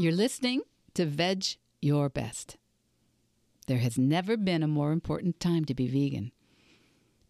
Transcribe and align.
You're 0.00 0.12
listening 0.12 0.60
to 0.94 1.06
Veg 1.06 1.56
Your 1.82 2.08
Best. 2.08 2.56
There 3.66 3.78
has 3.78 3.98
never 3.98 4.36
been 4.36 4.62
a 4.62 4.68
more 4.68 4.92
important 4.92 5.40
time 5.40 5.64
to 5.64 5.74
be 5.74 5.88
vegan. 5.88 6.30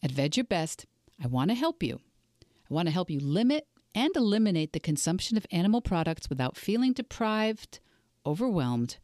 At 0.03 0.11
Veg 0.11 0.37
Your 0.37 0.45
Best, 0.45 0.85
I 1.19 1.29
want 1.29 1.51
to 1.51 1.55
help 1.55 1.83
you. 1.83 1.99
I 2.43 2.75
want 2.75 2.87
to 2.87 2.93
help 2.93 3.09
you 3.09 3.21
limit 3.21 3.67
and 3.95 4.15
eliminate 4.15 4.75
the 4.75 4.81
consumption 4.81 5.39
of 5.39 5.47
animal 5.51 5.81
products 5.81 6.29
without 6.29 6.59
feeling 6.59 6.93
deprived, 6.93 7.81
overwhelmed, 8.27 8.99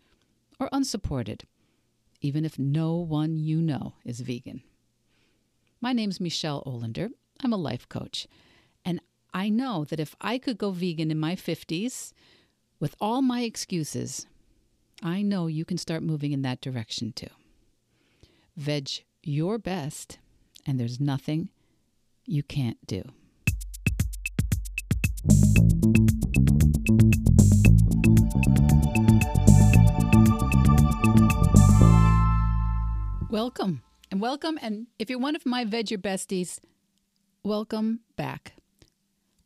or 0.61 0.69
unsupported, 0.71 1.45
even 2.21 2.45
if 2.45 2.59
no 2.59 2.97
one 2.97 3.35
you 3.35 3.63
know 3.63 3.95
is 4.05 4.21
vegan. 4.21 4.63
My 5.81 5.95
name's 5.95 6.21
Michele 6.21 6.63
Olender. 6.67 7.09
I'm 7.43 7.55
a 7.55 7.57
life 7.57 7.89
coach. 7.89 8.29
And 8.85 9.01
I 9.33 9.49
know 9.49 9.87
that 9.87 10.01
if 10.01 10.15
I 10.21 10.37
could 10.37 10.59
go 10.59 10.71
vegan 10.71 11.11
in 11.11 11.19
my 11.19 11.35
50s 11.35 12.13
with 12.85 12.95
all 13.01 13.23
my 13.23 13.41
excuses, 13.45 14.27
I 15.03 15.23
know 15.23 15.47
you 15.47 15.65
can 15.65 15.79
start 15.79 16.03
moving 16.03 16.33
in 16.33 16.43
that 16.43 16.61
direction 16.61 17.15
too. 17.15 17.29
Veg 18.59 19.05
your 19.23 19.57
best, 19.57 20.19
and 20.67 20.79
there's 20.79 21.01
nothing 21.01 21.49
you 22.27 22.43
can't 22.43 22.77
do. 22.87 23.03
Welcome 33.31 33.81
and 34.11 34.21
welcome. 34.21 34.59
And 34.61 34.89
if 34.99 35.09
you're 35.09 35.19
one 35.19 35.35
of 35.35 35.47
my 35.47 35.65
Veg 35.65 35.91
Your 35.91 36.01
Besties, 36.01 36.61
welcome 37.43 38.01
back. 38.17 38.53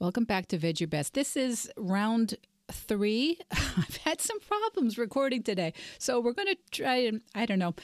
Welcome 0.00 0.24
back 0.24 0.48
to 0.48 0.58
Veg 0.58 0.80
Your 0.80 0.88
Best. 0.88 1.14
This 1.14 1.36
is 1.36 1.70
round 1.76 2.34
three. 2.70 3.38
I've 3.50 3.96
had 4.04 4.20
some 4.20 4.40
problems 4.40 4.98
recording 4.98 5.42
today. 5.42 5.72
So 5.98 6.20
we're 6.20 6.32
going 6.32 6.48
to 6.48 6.56
try 6.70 6.96
and, 6.96 7.22
I 7.34 7.46
don't 7.46 7.58
know, 7.58 7.74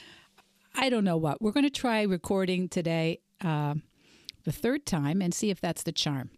I 0.75 0.89
don't 0.89 1.03
know 1.03 1.17
what. 1.17 1.41
We're 1.41 1.51
going 1.51 1.65
to 1.65 1.69
try 1.69 2.01
recording 2.03 2.69
today 2.69 3.19
uh, 3.43 3.75
the 4.43 4.51
third 4.51 4.85
time 4.85 5.21
and 5.21 5.33
see 5.33 5.49
if 5.49 5.59
that's 5.61 5.83
the 5.83 5.91
charm. 5.91 6.31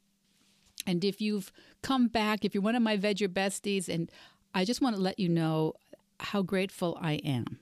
And 0.85 1.03
if 1.03 1.19
you've 1.19 1.51
come 1.81 2.07
back, 2.07 2.45
if 2.45 2.53
you're 2.53 2.63
one 2.63 2.75
of 2.75 2.81
my 2.81 2.95
Veg 2.97 3.19
Your 3.19 3.29
Besties, 3.29 3.89
and 3.89 4.09
I 4.53 4.63
just 4.63 4.81
want 4.81 4.95
to 4.95 5.01
let 5.01 5.19
you 5.19 5.27
know 5.27 5.73
how 6.19 6.41
grateful 6.41 6.97
I 7.01 7.13
am 7.15 7.59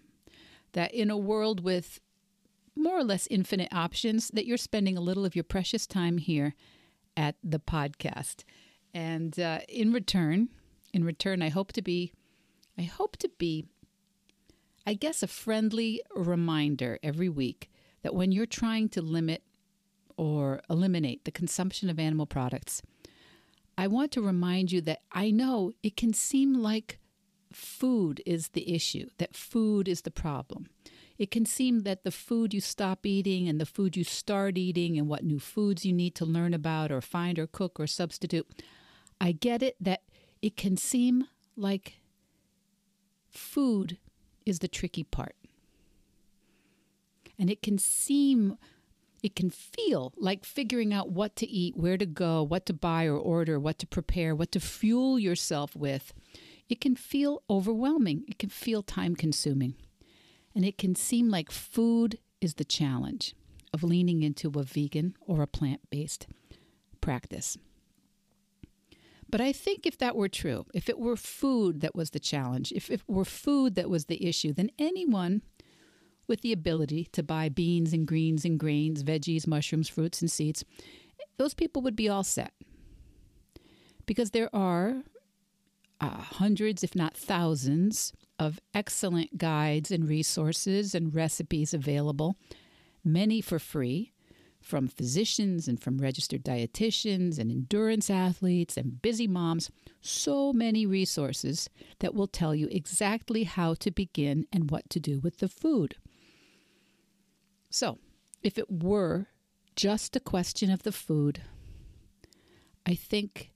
that 0.74 0.94
in 0.94 1.10
a 1.10 1.18
world 1.18 1.64
with 1.64 2.00
more 2.76 2.98
or 2.98 3.04
less 3.04 3.28
infinite 3.32 3.70
options, 3.74 4.28
that 4.34 4.46
you're 4.46 4.58
spending 4.58 4.98
a 4.98 5.02
little 5.02 5.26
of 5.26 5.36
your 5.36 5.44
precious 5.44 5.88
time 5.88 6.18
here 6.18 6.54
at 7.16 7.36
the 7.42 7.60
podcast. 7.60 8.44
And 8.94 9.40
uh, 9.40 9.60
in 9.70 9.94
return, 9.94 10.50
in 10.96 11.04
return, 11.04 11.42
I 11.42 11.50
hope 11.50 11.74
to 11.74 11.82
be, 11.82 12.14
I 12.78 12.84
hope 12.84 13.18
to 13.18 13.30
be, 13.38 13.66
I 14.88 14.94
guess, 14.94 15.22
a 15.22 15.28
friendly 15.28 16.02
reminder 16.16 16.98
every 17.04 17.28
week 17.28 17.70
that 18.02 18.16
when 18.16 18.32
you're 18.32 18.46
trying 18.46 18.88
to 18.90 19.02
limit 19.02 19.44
or 20.16 20.62
eliminate 20.70 21.26
the 21.26 21.32
consumption 21.32 21.90
of 21.90 22.00
animal 22.00 22.26
products, 22.26 22.82
I 23.78 23.88
want 23.88 24.14
to 24.14 24.22
remind 24.22 24.72
you 24.72 24.80
that 24.82 25.02
I 25.12 25.32
know 25.32 25.74
it 25.84 25.98
can 25.98 26.14
seem 26.14 26.54
like 26.54 26.98
food 27.52 28.22
is 28.26 28.50
the 28.50 28.74
issue, 28.74 29.10
that 29.18 29.36
food 29.36 29.90
is 29.90 30.04
the 30.04 30.12
problem. 30.12 30.68
It 31.18 31.30
can 31.30 31.46
seem 31.46 31.80
that 31.82 32.06
the 32.06 32.12
food 32.12 32.54
you 32.54 32.62
stop 32.62 33.06
eating 33.06 33.50
and 33.50 33.60
the 33.60 33.66
food 33.66 33.98
you 33.98 34.06
start 34.06 34.58
eating 34.58 34.98
and 34.98 35.10
what 35.10 35.26
new 35.26 35.40
foods 35.40 35.86
you 35.86 35.92
need 35.92 36.16
to 36.16 36.26
learn 36.26 36.54
about 36.54 36.90
or 36.90 37.02
find 37.02 37.38
or 37.38 37.48
cook 37.48 37.82
or 37.82 37.88
substitute. 37.88 38.48
I 39.20 39.34
get 39.34 39.62
it 39.62 39.76
that 39.82 40.04
it 40.46 40.56
can 40.56 40.78
seem 40.78 41.28
like 41.58 42.00
food 43.32 43.98
is 44.46 44.60
the 44.60 44.68
tricky 44.68 45.04
part. 45.04 45.36
And 47.40 47.50
it 47.50 47.64
can 47.64 47.80
seem, 47.80 48.60
it 49.24 49.36
can 49.36 49.50
feel 49.50 50.14
like 50.18 50.46
figuring 50.46 50.94
out 50.94 51.10
what 51.10 51.36
to 51.38 51.48
eat, 51.48 51.76
where 51.76 51.98
to 51.98 52.06
go, 52.06 52.44
what 52.44 52.68
to 52.68 52.74
buy 52.74 53.06
or 53.06 53.18
order, 53.18 53.60
what 53.60 53.80
to 53.80 53.88
prepare, 53.88 54.36
what 54.36 54.52
to 54.52 54.60
fuel 54.60 55.18
yourself 55.18 55.76
with 55.76 56.14
it 56.70 56.80
can 56.80 56.96
feel 56.96 57.42
overwhelming. 57.50 58.24
It 58.28 58.38
can 58.38 58.50
feel 58.50 58.84
time 58.84 59.16
consuming. 59.16 59.74
And 60.54 60.64
it 60.64 60.78
can 60.78 60.94
seem 60.94 61.28
like 61.28 61.50
food 61.50 62.20
is 62.40 62.56
the 62.56 62.66
challenge 62.66 63.34
of 63.74 63.84
leaning 63.84 64.22
into 64.22 64.52
a 64.60 64.64
vegan 64.64 65.16
or 65.22 65.42
a 65.42 65.48
plant 65.48 65.82
based 65.90 66.28
practice. 67.02 67.58
But 69.36 69.42
I 69.42 69.52
think 69.52 69.86
if 69.86 69.98
that 69.98 70.16
were 70.16 70.30
true, 70.30 70.66
if 70.74 70.88
it 70.88 70.98
were 70.98 71.18
food 71.18 71.82
that 71.82 71.94
was 71.94 72.12
the 72.12 72.22
challenge, 72.22 72.72
if 72.72 72.90
it 72.90 73.02
were 73.06 73.26
food 73.26 73.76
that 73.76 73.90
was 73.90 74.06
the 74.06 74.26
issue, 74.26 74.54
then 74.54 74.72
anyone 74.80 75.42
with 76.26 76.40
the 76.40 76.54
ability 76.54 77.10
to 77.12 77.22
buy 77.22 77.50
beans 77.50 77.92
and 77.92 78.08
greens 78.08 78.46
and 78.46 78.58
grains, 78.58 79.04
veggies, 79.04 79.46
mushrooms, 79.46 79.90
fruits, 79.90 80.22
and 80.22 80.32
seeds, 80.32 80.64
those 81.36 81.54
people 81.54 81.82
would 81.82 81.98
be 81.98 82.08
all 82.08 82.24
set. 82.24 82.54
Because 84.06 84.32
there 84.32 84.50
are 84.56 85.04
uh, 86.00 86.08
hundreds, 86.08 86.82
if 86.82 86.96
not 86.96 87.14
thousands, 87.18 88.14
of 88.40 88.62
excellent 88.74 89.38
guides 89.38 89.92
and 89.92 90.08
resources 90.08 90.96
and 90.96 91.14
recipes 91.14 91.74
available, 91.74 92.38
many 93.04 93.42
for 93.42 93.60
free, 93.60 94.14
from 94.66 94.88
physicians 94.88 95.68
and 95.68 95.80
from 95.80 96.00
registered 96.00 96.44
dietitians 96.44 97.38
and 97.38 97.52
endurance 97.52 98.10
athletes 98.10 98.78
and 98.78 99.02
busy 99.02 99.28
moms. 99.28 99.70
So 100.02 100.52
many 100.52 100.86
resources 100.88 101.70
that 102.00 102.16
will 102.16 102.28
tell 102.28 102.56
you 102.56 102.68
exactly 102.72 103.44
how 103.44 103.76
to 103.76 103.92
begin 103.92 104.48
and 104.52 104.72
what 104.72 104.90
to 104.90 105.00
do 105.00 105.20
with 105.20 105.38
the 105.38 105.48
food. 105.48 105.96
So, 107.70 108.00
if 108.42 108.58
it 108.58 108.72
were 108.72 109.28
just 109.76 110.16
a 110.16 110.20
question 110.20 110.72
of 110.72 110.84
the 110.84 110.92
food, 110.92 111.42
I 112.86 112.96
think 112.96 113.52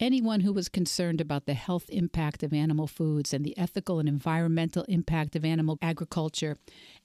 anyone 0.00 0.40
who 0.40 0.52
was 0.52 0.68
concerned 0.68 1.20
about 1.20 1.44
the 1.44 1.54
health 1.54 1.84
impact 1.90 2.42
of 2.42 2.54
animal 2.54 2.86
foods 2.86 3.34
and 3.34 3.44
the 3.44 3.56
ethical 3.58 3.98
and 3.98 4.08
environmental 4.08 4.82
impact 4.88 5.36
of 5.36 5.44
animal 5.44 5.78
agriculture, 5.82 6.56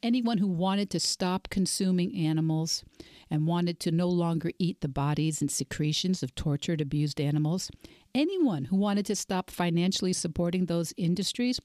anyone 0.01 0.37
who 0.37 0.47
wanted 0.47 0.89
to 0.89 0.99
stop 0.99 1.49
consuming 1.49 2.15
animals 2.15 2.85
and 3.29 3.45
wanted 3.45 3.79
to 3.81 3.91
no 3.91 4.07
longer 4.07 4.49
eat 4.57 4.79
the 4.79 4.87
bodies 4.87 5.41
and 5.41 5.51
secretions 5.51 6.23
of 6.23 6.33
tortured, 6.35 6.79
abused 6.79 7.19
animals, 7.19 7.69
anyone 8.13 8.65
who 8.65 8.77
wanted 8.77 9.05
to 9.05 9.15
stop 9.15 9.51
financially 9.51 10.13
supporting 10.13 10.65
those 10.65 10.93
industries 10.95 11.59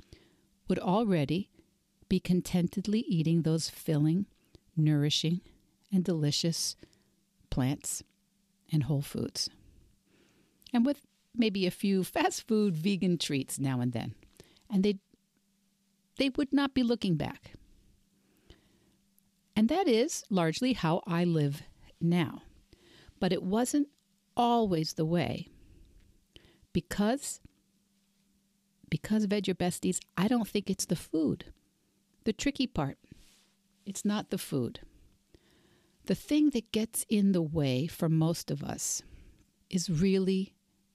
would 0.69 0.80
already 0.80 1.48
be 2.08 2.19
contentedly 2.19 3.00
eating 3.00 3.42
those 3.42 3.70
filling, 3.70 4.26
nourishing, 4.76 5.40
and 5.92 6.04
delicious 6.04 6.74
plants 7.50 8.02
and 8.72 8.84
whole 8.84 9.02
foods. 9.02 9.48
And 10.72 10.86
with 10.86 11.00
maybe 11.34 11.66
a 11.66 11.70
few 11.70 12.04
fast 12.04 12.46
food 12.46 12.76
vegan 12.76 13.18
treats 13.18 13.58
now 13.58 13.80
and 13.80 13.92
then. 13.92 14.14
And 14.70 14.82
they 14.82 14.98
they 16.18 16.30
would 16.30 16.52
not 16.52 16.74
be 16.74 16.82
looking 16.82 17.16
back. 17.16 17.52
And 19.56 19.69
that 19.69 19.88
is 19.88 20.24
largely 20.30 20.74
how 20.74 21.02
I 21.06 21.24
live 21.24 21.62
now. 22.00 22.42
But 23.19 23.32
it 23.32 23.42
wasn't 23.42 23.88
always 24.36 24.94
the 24.94 25.04
way. 25.04 25.48
Because 26.72 27.40
because 28.90 29.24
Veg 29.24 29.46
Your 29.46 29.54
Besties, 29.54 30.00
I 30.16 30.26
don't 30.28 30.48
think 30.48 30.69
it's 30.69 30.86
the 30.86 30.96
food. 30.96 31.46
The 32.24 32.32
tricky 32.32 32.66
part, 32.66 32.98
it's 33.86 34.04
not 34.04 34.30
the 34.30 34.38
food. 34.38 34.80
The 36.06 36.14
thing 36.14 36.50
that 36.50 36.72
gets 36.72 37.06
in 37.08 37.32
the 37.32 37.42
way 37.42 37.86
for 37.86 38.08
most 38.08 38.50
of 38.50 38.64
us 38.64 39.02
is 39.70 39.88
really 39.88 40.55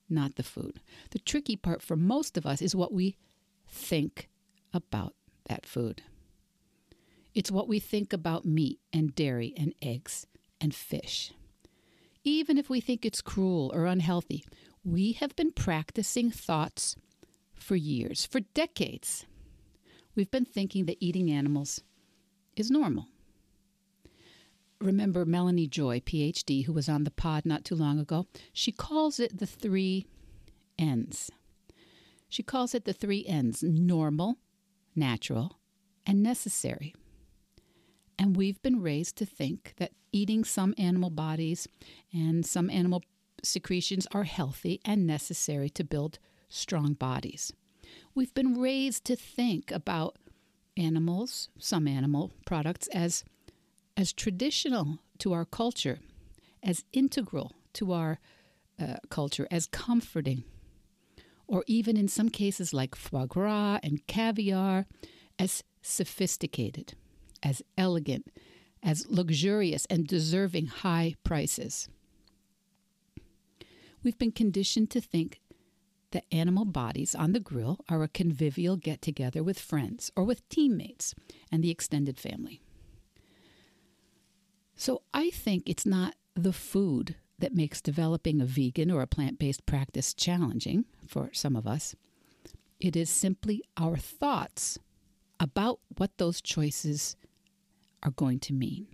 not 0.10 0.36
the 0.36 0.44
food. 0.44 0.80
The 1.12 1.20
tricky 1.20 1.56
part 1.56 1.82
for 1.82 1.96
most 1.96 2.38
of 2.38 2.46
us 2.46 2.62
is 2.62 2.76
what 2.76 2.94
we 2.94 3.18
think 3.68 4.30
about 4.74 5.14
that 5.48 5.66
food. 5.66 6.04
It's 7.34 7.52
what 7.52 7.68
we 7.68 7.80
think 7.80 8.14
about 8.14 8.46
meat 8.46 8.80
and 8.94 9.14
dairy 9.14 9.54
and 9.58 9.74
eggs 9.82 10.26
and 10.62 10.74
fish. 10.74 11.34
Even 12.24 12.58
if 12.58 12.70
we 12.70 12.82
think 12.82 13.06
it's 13.06 13.22
cruel 13.22 13.72
or 13.74 13.86
unhealthy, 13.86 14.46
we 14.84 15.14
have 15.14 15.36
been 15.36 15.52
practicing 15.52 16.32
thoughts 16.32 16.96
for 17.54 17.76
years, 17.76 18.26
for 18.26 18.40
decades. 18.40 19.26
We've 20.16 20.32
been 20.32 20.46
thinking 20.46 20.86
that 20.86 20.98
eating 21.00 21.30
animals 21.30 21.82
is 22.56 22.72
normal 22.72 23.08
remember 24.86 25.26
Melanie 25.26 25.68
Joy, 25.68 26.00
PhD, 26.00 26.66
who 26.66 26.74
was 26.74 26.88
on 26.88 27.04
the 27.04 27.12
pod 27.12 27.46
not 27.46 27.66
too 27.66 27.76
long 27.76 28.00
ago. 28.00 28.28
She 28.54 28.72
calls 28.72 29.20
it 29.20 29.38
the 29.38 29.46
three 29.46 30.06
N's. 30.78 31.32
She 32.30 32.44
calls 32.44 32.74
it 32.76 32.86
the 32.86 32.94
three 32.94 33.26
N's 33.26 33.64
normal, 33.64 34.38
natural, 34.96 35.60
and 36.06 36.22
necessary. 36.22 36.94
And 38.18 38.38
we've 38.38 38.62
been 38.62 38.82
raised 38.82 39.18
to 39.18 39.26
think 39.26 39.74
that 39.78 39.92
eating 40.12 40.44
some 40.44 40.74
animal 40.78 41.10
bodies 41.10 41.68
and 42.14 42.46
some 42.46 42.70
animal 42.70 43.04
secretions 43.44 44.08
are 44.12 44.24
healthy 44.24 44.80
and 44.86 45.06
necessary 45.06 45.70
to 45.72 45.84
build 45.84 46.20
strong 46.48 46.94
bodies. 46.94 47.52
We've 48.14 48.34
been 48.34 48.60
raised 48.60 49.06
to 49.06 49.16
think 49.16 49.72
about 49.72 50.18
animals, 50.78 51.50
some 51.60 51.88
animal 51.88 52.32
products, 52.46 52.88
as, 52.88 53.24
as 53.98 54.14
traditional 54.14 55.00
to 55.20 55.34
our 55.34 55.46
culture, 55.46 56.00
as 56.62 56.84
integral 56.92 57.54
to 57.74 57.94
our 57.94 58.20
uh, 58.80 58.98
culture, 59.10 59.48
as 59.52 59.68
comforting, 59.68 60.44
or 61.48 61.64
even 61.68 61.96
in 61.96 62.08
some 62.08 62.30
cases 62.30 62.74
like 62.74 62.96
foie 62.96 63.26
gras 63.26 63.80
and 63.84 64.06
caviar, 64.08 64.86
as 65.40 65.64
sophisticated, 65.82 66.96
as 67.44 67.62
elegant, 67.78 68.32
as 68.84 69.06
luxurious, 69.10 69.86
and 69.90 70.08
deserving 70.08 70.68
high 70.68 71.16
prices. 71.24 71.88
We've 74.04 74.18
been 74.18 74.32
conditioned 74.32 74.92
to 74.92 75.02
think 75.02 75.42
that 76.12 76.26
animal 76.32 76.66
bodies 76.66 77.16
on 77.16 77.34
the 77.34 77.40
grill 77.40 77.80
are 77.90 78.04
a 78.04 78.08
convivial 78.08 78.78
get 78.78 79.02
together 79.02 79.44
with 79.44 79.60
friends 79.60 80.12
or 80.16 80.24
with 80.24 80.48
teammates 80.50 81.14
and 81.52 81.64
the 81.64 81.72
extended 81.72 82.20
family. 82.20 82.62
So 84.76 85.02
I 85.14 85.30
think 85.30 85.64
it's 85.66 85.86
not 85.86 86.16
the 86.36 86.54
food 86.54 87.16
that 87.40 87.56
makes 87.56 87.82
developing 87.82 88.42
a 88.42 88.46
vegan 88.46 88.92
or 88.92 89.02
a 89.02 89.08
plant 89.08 89.40
based 89.40 89.66
practice 89.66 90.14
challenging 90.14 90.86
for 91.08 91.30
some 91.34 91.56
of 91.56 91.68
us. 91.68 91.96
It 92.80 92.96
is 92.96 93.10
simply 93.10 93.62
our 93.78 93.98
thoughts 93.98 94.78
about 95.40 95.80
what 95.98 96.18
those 96.18 96.42
choices 96.42 97.16
are 98.04 98.12
going 98.12 98.40
to 98.40 98.54
mean. 98.54 98.88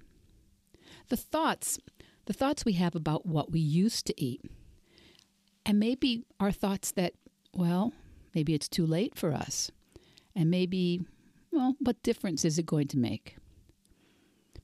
The 1.09 1.17
thoughts, 1.17 1.77
the 2.25 2.33
thoughts 2.33 2.65
we 2.65 2.73
have 2.73 2.95
about 2.95 3.25
what 3.25 3.51
we 3.51 3.59
used 3.59 4.05
to 4.07 4.21
eat 4.21 4.41
and 5.65 5.79
maybe 5.79 6.23
our 6.39 6.51
thoughts 6.51 6.91
that, 6.91 7.13
well, 7.53 7.93
maybe 8.33 8.53
it's 8.53 8.67
too 8.67 8.85
late 8.85 9.15
for 9.15 9.31
us. 9.33 9.71
And 10.35 10.49
maybe, 10.49 11.01
well, 11.51 11.75
what 11.79 12.01
difference 12.03 12.45
is 12.45 12.57
it 12.57 12.65
going 12.65 12.87
to 12.89 12.97
make? 12.97 13.35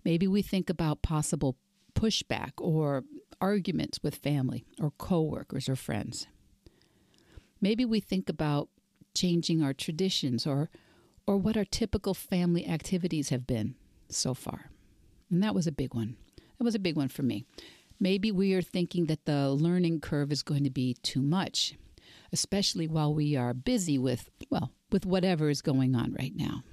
Maybe 0.07 0.25
we 0.25 0.41
think 0.41 0.69
about 0.69 1.01
possible 1.01 1.57
pushback 1.93 2.51
or 2.59 3.03
arguments 3.41 3.99
with 4.01 4.15
family 4.15 4.63
or 4.79 4.91
coworkers 4.91 5.67
or 5.67 5.75
friends. 5.75 6.27
Maybe 7.59 7.83
we 7.83 7.99
think 7.99 8.29
about 8.29 8.69
changing 9.13 9.61
our 9.61 9.73
traditions 9.73 10.47
or 10.47 10.69
or 11.27 11.35
what 11.35 11.57
our 11.57 11.65
typical 11.65 12.13
family 12.13 12.65
activities 12.65 13.31
have 13.31 13.45
been 13.45 13.75
so 14.07 14.33
far. 14.33 14.71
And 15.29 15.43
that 15.43 15.53
was 15.53 15.67
a 15.67 15.73
big 15.73 15.93
one. 15.93 16.15
That 16.57 16.63
was 16.63 16.75
a 16.75 16.79
big 16.79 16.95
one 16.95 17.09
for 17.09 17.23
me. 17.23 17.43
Maybe 17.99 18.31
we 18.31 18.53
are 18.53 18.61
thinking 18.61 19.07
that 19.07 19.25
the 19.25 19.49
learning 19.49 19.99
curve 19.99 20.31
is 20.31 20.41
going 20.41 20.63
to 20.63 20.69
be 20.69 20.93
too 21.03 21.21
much, 21.21 21.75
especially 22.31 22.87
while 22.87 23.13
we 23.13 23.35
are 23.35 23.53
busy 23.53 23.97
with, 23.97 24.29
well, 24.49 24.71
with 24.89 25.05
whatever 25.05 25.49
is 25.49 25.61
going 25.61 25.97
on 25.97 26.15
right 26.17 26.33
now. 26.33 26.63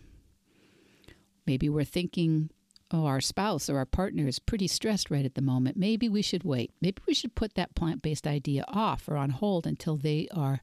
Maybe 1.49 1.69
we're 1.69 1.83
thinking, 1.83 2.51
oh, 2.95 3.07
our 3.07 3.21
spouse 3.21 3.69
or 3.69 3.77
our 3.77 3.85
partner 3.85 4.29
is 4.29 4.39
pretty 4.39 4.69
stressed 4.69 5.11
right 5.11 5.25
at 5.25 5.35
the 5.35 5.43
moment. 5.43 5.77
Maybe 5.77 6.09
we 6.09 6.23
should 6.23 6.45
wait. 6.45 6.71
Maybe 6.81 7.03
we 7.09 7.15
should 7.15 7.35
put 7.35 7.55
that 7.55 7.75
plant 7.75 8.03
based 8.03 8.27
idea 8.27 8.65
off 8.69 9.09
or 9.09 9.17
on 9.17 9.31
hold 9.31 9.67
until 9.67 9.97
they 9.97 10.29
are 10.33 10.61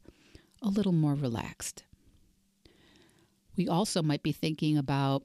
a 0.61 0.69
little 0.69 0.93
more 0.93 1.13
relaxed. 1.13 1.83
We 3.57 3.67
also 3.67 4.01
might 4.01 4.23
be 4.23 4.31
thinking 4.31 4.77
about 4.77 5.23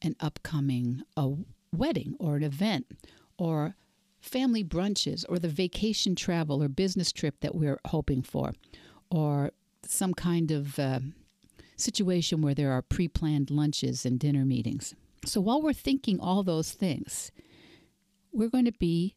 an 0.00 0.16
upcoming 0.20 1.02
a 1.16 1.34
wedding 1.70 2.16
or 2.18 2.36
an 2.36 2.42
event 2.42 2.86
or 3.36 3.74
family 4.20 4.64
brunches 4.64 5.26
or 5.28 5.38
the 5.38 5.48
vacation 5.48 6.14
travel 6.14 6.62
or 6.62 6.68
business 6.68 7.12
trip 7.12 7.40
that 7.40 7.54
we're 7.54 7.78
hoping 7.88 8.22
for, 8.22 8.52
or 9.10 9.50
some 9.84 10.14
kind 10.14 10.50
of 10.50 10.78
uh, 10.78 11.00
situation 11.76 12.40
where 12.40 12.54
there 12.54 12.72
are 12.72 12.80
pre 12.80 13.06
planned 13.06 13.50
lunches 13.50 14.06
and 14.06 14.18
dinner 14.18 14.46
meetings. 14.46 14.94
So 15.24 15.40
while 15.40 15.60
we're 15.60 15.72
thinking 15.72 16.20
all 16.20 16.42
those 16.42 16.72
things, 16.72 17.32
we're 18.32 18.48
going 18.48 18.64
to 18.64 18.72
be 18.72 19.14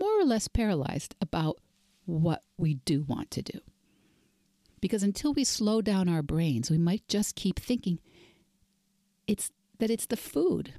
more 0.00 0.20
or 0.20 0.24
less 0.24 0.48
paralyzed 0.48 1.14
about 1.20 1.58
what 2.06 2.42
we 2.56 2.74
do 2.74 3.04
want 3.04 3.30
to 3.32 3.42
do. 3.42 3.60
Because 4.80 5.02
until 5.02 5.32
we 5.32 5.44
slow 5.44 5.80
down 5.80 6.08
our 6.08 6.22
brains, 6.22 6.70
we 6.70 6.78
might 6.78 7.06
just 7.08 7.36
keep 7.36 7.60
thinking 7.60 8.00
it's 9.26 9.50
that 9.78 9.90
it's 9.90 10.06
the 10.06 10.16
food, 10.16 10.74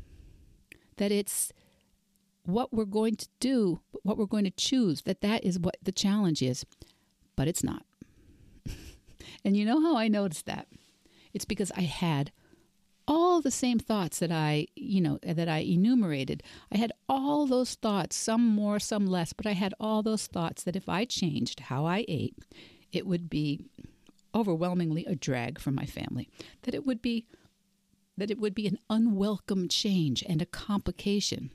that 0.97 1.11
it's 1.11 1.51
what 2.45 2.73
we're 2.73 2.85
going 2.85 3.15
to 3.15 3.27
do, 3.39 3.79
what 4.03 4.17
we're 4.17 4.25
going 4.25 4.43
to 4.43 4.51
choose, 4.51 5.01
that 5.03 5.21
that 5.21 5.43
is 5.43 5.57
what 5.57 5.77
the 5.81 5.91
challenge 5.91 6.41
is. 6.41 6.65
But 7.35 7.47
it's 7.47 7.63
not. 7.63 7.85
and 9.45 9.55
you 9.55 9.65
know 9.65 9.81
how 9.81 9.97
I 9.97 10.07
noticed 10.07 10.45
that? 10.45 10.67
It's 11.33 11.45
because 11.45 11.71
I 11.75 11.81
had 11.81 12.31
all 13.07 13.41
the 13.41 13.51
same 13.51 13.79
thoughts 13.79 14.19
that 14.19 14.31
I, 14.31 14.67
you 14.75 15.01
know, 15.01 15.19
that 15.23 15.49
I 15.49 15.59
enumerated. 15.59 16.43
I 16.71 16.77
had 16.77 16.91
all 17.09 17.45
those 17.45 17.75
thoughts, 17.75 18.15
some 18.15 18.45
more, 18.45 18.79
some 18.79 19.05
less, 19.05 19.33
but 19.33 19.45
I 19.45 19.53
had 19.53 19.73
all 19.79 20.03
those 20.03 20.27
thoughts 20.27 20.63
that 20.63 20.75
if 20.75 20.87
I 20.87 21.05
changed 21.05 21.61
how 21.61 21.85
I 21.85 22.05
ate, 22.07 22.35
it 22.91 23.05
would 23.05 23.29
be 23.29 23.65
overwhelmingly 24.35 25.05
a 25.05 25.15
drag 25.15 25.59
for 25.59 25.71
my 25.71 25.85
family. 25.85 26.29
That 26.63 26.73
it 26.73 26.85
would 26.85 27.01
be 27.01 27.25
that 28.17 28.29
it 28.29 28.39
would 28.39 28.53
be 28.53 28.67
an 28.67 28.77
unwelcome 28.91 29.67
change 29.67 30.23
and 30.27 30.39
a 30.39 30.45
complication 30.45 31.49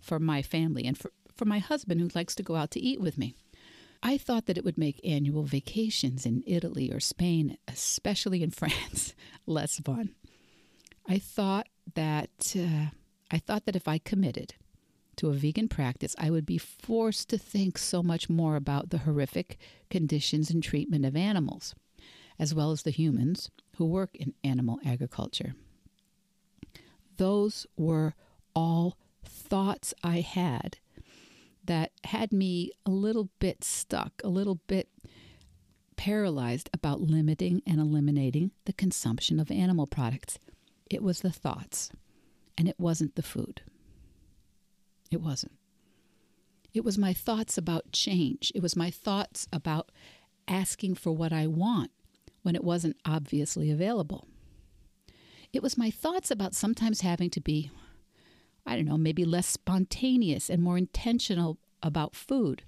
for 0.00 0.18
my 0.18 0.42
family 0.42 0.84
and 0.84 0.98
for, 0.98 1.12
for 1.32 1.44
my 1.44 1.60
husband 1.60 2.00
who 2.00 2.08
likes 2.16 2.34
to 2.34 2.42
go 2.42 2.56
out 2.56 2.72
to 2.72 2.80
eat 2.80 3.00
with 3.00 3.16
me. 3.16 3.36
I 4.02 4.16
thought 4.16 4.46
that 4.46 4.58
it 4.58 4.64
would 4.64 4.78
make 4.78 5.00
annual 5.04 5.44
vacations 5.44 6.26
in 6.26 6.42
Italy 6.46 6.90
or 6.90 7.00
Spain, 7.00 7.58
especially 7.68 8.42
in 8.42 8.50
France, 8.50 9.14
less 9.46 9.78
fun. 9.78 10.14
I 11.06 11.18
thought 11.18 11.68
that 11.94 12.54
uh, 12.56 12.90
I 13.30 13.38
thought 13.38 13.64
that 13.66 13.76
if 13.76 13.88
I 13.88 13.98
committed 13.98 14.54
to 15.16 15.28
a 15.28 15.34
vegan 15.34 15.68
practice, 15.68 16.14
I 16.18 16.30
would 16.30 16.46
be 16.46 16.58
forced 16.58 17.28
to 17.30 17.38
think 17.38 17.78
so 17.78 18.02
much 18.02 18.28
more 18.28 18.56
about 18.56 18.90
the 18.90 18.98
horrific 18.98 19.58
conditions 19.90 20.50
and 20.50 20.62
treatment 20.62 21.04
of 21.04 21.16
animals, 21.16 21.74
as 22.38 22.54
well 22.54 22.70
as 22.70 22.82
the 22.82 22.90
humans 22.90 23.50
who 23.76 23.84
work 23.84 24.14
in 24.14 24.34
animal 24.42 24.80
agriculture. 24.84 25.54
Those 27.16 27.66
were 27.76 28.14
all 28.54 28.96
thoughts 29.24 29.92
I 30.02 30.20
had 30.20 30.78
that 31.64 31.92
had 32.04 32.32
me 32.32 32.72
a 32.86 32.90
little 32.90 33.28
bit 33.38 33.62
stuck, 33.62 34.20
a 34.24 34.28
little 34.28 34.60
bit 34.66 34.88
paralyzed 35.96 36.70
about 36.72 37.02
limiting 37.02 37.62
and 37.66 37.78
eliminating 37.78 38.52
the 38.64 38.72
consumption 38.72 39.38
of 39.38 39.50
animal 39.50 39.86
products. 39.86 40.38
It 40.90 41.02
was 41.02 41.20
the 41.20 41.30
thoughts, 41.30 41.90
and 42.58 42.68
it 42.68 42.78
wasn't 42.78 43.14
the 43.14 43.22
food. 43.22 43.62
It 45.10 45.22
wasn't. 45.22 45.52
It 46.74 46.84
was 46.84 46.98
my 46.98 47.12
thoughts 47.12 47.56
about 47.56 47.92
change. 47.92 48.52
It 48.54 48.62
was 48.62 48.76
my 48.76 48.90
thoughts 48.90 49.48
about 49.52 49.90
asking 50.46 50.96
for 50.96 51.12
what 51.12 51.32
I 51.32 51.46
want 51.46 51.90
when 52.42 52.54
it 52.54 52.64
wasn't 52.64 52.96
obviously 53.04 53.70
available. 53.70 54.26
It 55.52 55.62
was 55.62 55.78
my 55.78 55.90
thoughts 55.90 56.30
about 56.30 56.54
sometimes 56.54 57.00
having 57.00 57.30
to 57.30 57.40
be 57.40 57.70
I 58.66 58.76
don't 58.76 58.84
know, 58.84 58.98
maybe 58.98 59.24
less 59.24 59.46
spontaneous 59.46 60.50
and 60.50 60.62
more 60.62 60.76
intentional 60.76 61.58
about 61.82 62.14
food. 62.14 62.62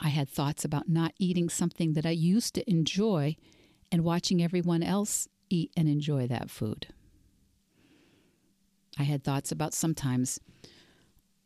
I 0.00 0.08
had 0.08 0.28
thoughts 0.28 0.64
about 0.64 0.88
not 0.88 1.14
eating 1.18 1.48
something 1.48 1.94
that 1.94 2.04
I 2.04 2.10
used 2.10 2.54
to 2.54 2.70
enjoy 2.70 3.36
and 3.90 4.04
watching 4.04 4.42
everyone 4.42 4.82
else 4.82 5.28
eat 5.50 5.72
and 5.76 5.88
enjoy 5.88 6.26
that 6.26 6.50
food. 6.50 6.88
I 8.98 9.04
had 9.04 9.22
thoughts 9.22 9.52
about 9.52 9.74
sometimes, 9.74 10.40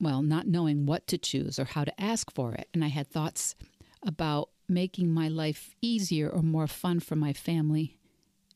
well, 0.00 0.23
not 0.23 0.47
knowing 0.47 0.87
what 0.87 1.06
to 1.09 1.18
choose 1.18 1.59
or 1.59 1.64
how 1.64 1.85
to 1.85 2.00
ask 2.00 2.32
for 2.32 2.54
it. 2.54 2.68
And 2.73 2.85
I 2.85 2.88
had 2.88 3.09
thoughts 3.09 3.54
about 4.02 4.49
making 4.68 5.11
my 5.11 5.28
life 5.28 5.75
easier 5.82 6.28
or 6.28 6.42
more 6.42 6.66
fun 6.66 7.00
for 7.00 7.14
my 7.14 7.32
family 7.32 7.99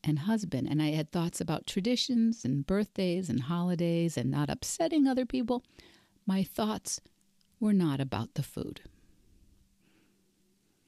and 0.02 0.20
husband. 0.20 0.66
And 0.70 0.80
I 0.80 0.92
had 0.92 1.12
thoughts 1.12 1.40
about 1.40 1.66
traditions 1.66 2.44
and 2.44 2.66
birthdays 2.66 3.28
and 3.28 3.42
holidays 3.42 4.16
and 4.16 4.30
not 4.30 4.48
upsetting 4.48 5.06
other 5.06 5.26
people. 5.26 5.62
My 6.26 6.42
thoughts 6.42 7.00
were 7.60 7.72
not 7.72 8.00
about 8.00 8.34
the 8.34 8.42
food. 8.42 8.80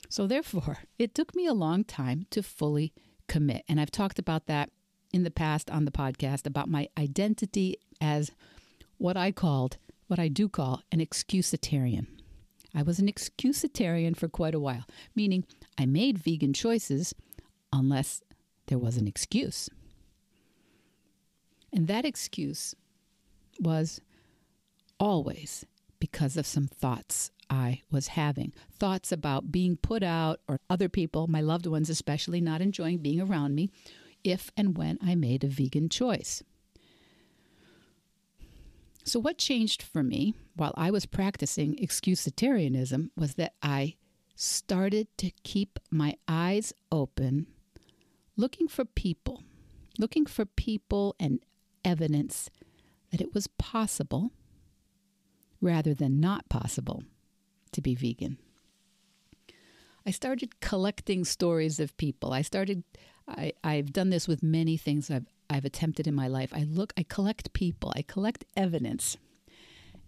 So, 0.09 0.27
therefore, 0.27 0.79
it 0.99 1.15
took 1.15 1.35
me 1.35 1.47
a 1.47 1.53
long 1.53 1.85
time 1.85 2.27
to 2.31 2.43
fully 2.43 2.95
commit. 3.29 3.65
And 3.69 3.81
I've 3.81 3.91
talked 3.91 4.19
about 4.19 4.47
that 4.47 4.71
in 5.13 5.23
the 5.23 5.31
past 5.31 5.71
on 5.71 5.85
the 5.85 5.91
podcast 5.91 6.47
about 6.47 6.69
my 6.69 6.89
identity 6.99 7.77
as 8.01 8.31
what 8.99 9.17
I 9.17 9.33
called, 9.33 9.79
what 10.07 10.19
I 10.19 10.29
do 10.29 10.49
call, 10.49 10.83
an 10.91 11.01
excusitarian. 11.01 12.07
I 12.75 12.83
was 12.83 12.99
an 12.99 13.09
excusitarian 13.09 14.17
for 14.17 14.29
quite 14.29 14.55
a 14.55 14.61
while, 14.61 14.85
meaning 15.15 15.45
I 15.79 15.87
made 15.87 16.19
vegan 16.19 16.53
choices 16.53 17.15
unless 17.73 18.23
there 18.67 18.79
was 18.79 18.97
an 18.97 19.07
excuse. 19.07 19.69
And 21.73 21.87
that 21.87 22.05
excuse 22.05 22.75
was 23.61 24.01
always 25.01 25.65
because 26.01 26.37
of 26.37 26.47
some 26.47 26.67
thoughts 26.67 27.31
I 27.51 27.83
was 27.91 28.09
having, 28.09 28.53
thoughts 28.71 29.13
about 29.13 29.51
being 29.53 29.77
put 29.77 30.03
out 30.03 30.41
or 30.49 30.61
other 30.69 30.89
people, 30.89 31.27
my 31.27 31.41
loved 31.41 31.67
ones 31.67 31.91
especially, 31.91 32.41
not 32.41 32.61
enjoying 32.61 32.99
being 32.99 33.21
around 33.21 33.55
me 33.55 33.71
if 34.25 34.51
and 34.57 34.77
when 34.77 34.99
I 35.03 35.15
made 35.15 35.45
a 35.45 35.49
vegan 35.49 35.89
choice. 35.89 36.43
So, 39.05 39.19
what 39.19 39.39
changed 39.39 39.83
for 39.83 40.03
me 40.03 40.35
while 40.55 40.75
I 40.77 40.91
was 40.91 41.07
practicing 41.07 41.77
excusitarianism 41.77 43.11
was 43.17 43.35
that 43.35 43.55
I 43.63 43.95
started 44.37 45.09
to 45.19 45.31
keep 45.43 45.79
my 45.91 46.17
eyes 46.29 46.73
open, 46.93 47.47
looking 48.37 48.69
for 48.69 48.85
people, 48.85 49.43
looking 49.99 50.27
for 50.27 50.45
people 50.45 51.17
and 51.19 51.41
evidence 51.85 52.51
that 53.11 53.21
it 53.21 53.33
was 53.33 53.47
possible 53.47 54.31
rather 55.61 55.95
than 55.95 56.21
not 56.21 56.49
possible 56.49 57.03
to 57.71 57.81
be 57.81 57.95
vegan. 57.95 58.39
I 60.07 60.11
started 60.11 60.61
collecting 60.61 61.25
stories 61.25 61.79
of 61.81 61.97
people. 61.97 62.33
I 62.33 62.43
started 62.43 62.83
I, 63.29 63.53
I've 63.63 63.93
done 63.93 64.09
this 64.09 64.27
with 64.27 64.43
many 64.43 64.77
things 64.77 65.11
I've 65.11 65.27
I've 65.51 65.65
attempted 65.65 66.07
in 66.07 66.15
my 66.15 66.29
life. 66.29 66.53
I 66.55 66.65
look 66.65 66.93
I 66.97 67.03
collect 67.03 67.53
people, 67.53 67.93
I 67.95 68.03
collect 68.03 68.45
evidence. 68.57 69.17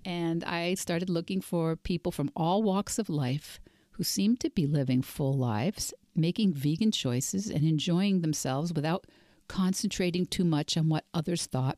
And 0.05 0.43
I 0.45 0.75
started 0.75 1.11
looking 1.11 1.43
for 1.43 1.76
people 1.76 2.11
from 2.11 2.31
all 2.35 2.62
walks 2.62 2.99
of 2.99 3.11
life 3.11 3.61
who 3.93 4.02
seemed 4.02 4.40
to 4.40 4.49
be 4.49 4.67
living 4.67 5.02
full 5.02 5.35
lives, 5.35 5.93
making 6.14 6.55
vegan 6.55 6.90
choices 6.90 7.50
and 7.50 7.64
enjoying 7.64 8.23
themselves 8.23 8.73
without 8.73 9.07
concentrating 9.49 10.25
too 10.25 10.45
much 10.45 10.79
on 10.79 10.88
what 10.88 11.05
others 11.12 11.45
thought 11.45 11.76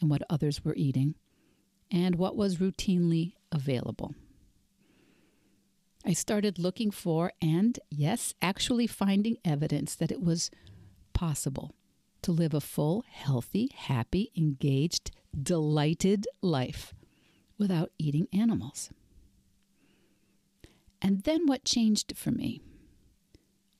and 0.00 0.10
what 0.10 0.22
others 0.28 0.64
were 0.64 0.74
eating 0.74 1.14
and 1.90 2.16
what 2.16 2.36
was 2.36 2.56
routinely 2.56 3.34
available. 3.52 4.14
I 6.04 6.12
started 6.14 6.58
looking 6.58 6.90
for 6.90 7.32
and, 7.42 7.78
yes, 7.90 8.34
actually 8.40 8.86
finding 8.86 9.36
evidence 9.44 9.94
that 9.96 10.10
it 10.10 10.22
was 10.22 10.50
possible 11.12 11.74
to 12.22 12.32
live 12.32 12.54
a 12.54 12.60
full, 12.60 13.04
healthy, 13.10 13.70
happy, 13.74 14.30
engaged, 14.36 15.10
delighted 15.40 16.26
life 16.40 16.94
without 17.58 17.90
eating 17.98 18.28
animals. 18.32 18.90
And 21.02 21.22
then 21.22 21.46
what 21.46 21.64
changed 21.64 22.16
for 22.16 22.30
me 22.30 22.60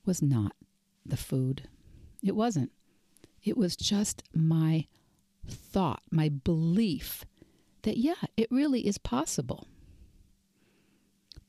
was 0.05 0.21
not 0.21 0.53
the 1.05 1.17
food. 1.17 1.67
It 2.23 2.35
wasn't. 2.35 2.71
It 3.43 3.57
was 3.57 3.75
just 3.75 4.23
my 4.33 4.87
thought, 5.47 6.03
my 6.11 6.29
belief 6.29 7.25
that, 7.81 7.97
yeah, 7.97 8.13
it 8.37 8.47
really 8.51 8.85
is 8.87 8.97
possible. 8.99 9.67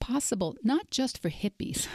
Possible 0.02 0.56
not 0.64 0.90
just 0.90 1.22
for 1.22 1.30
hippies, 1.30 1.86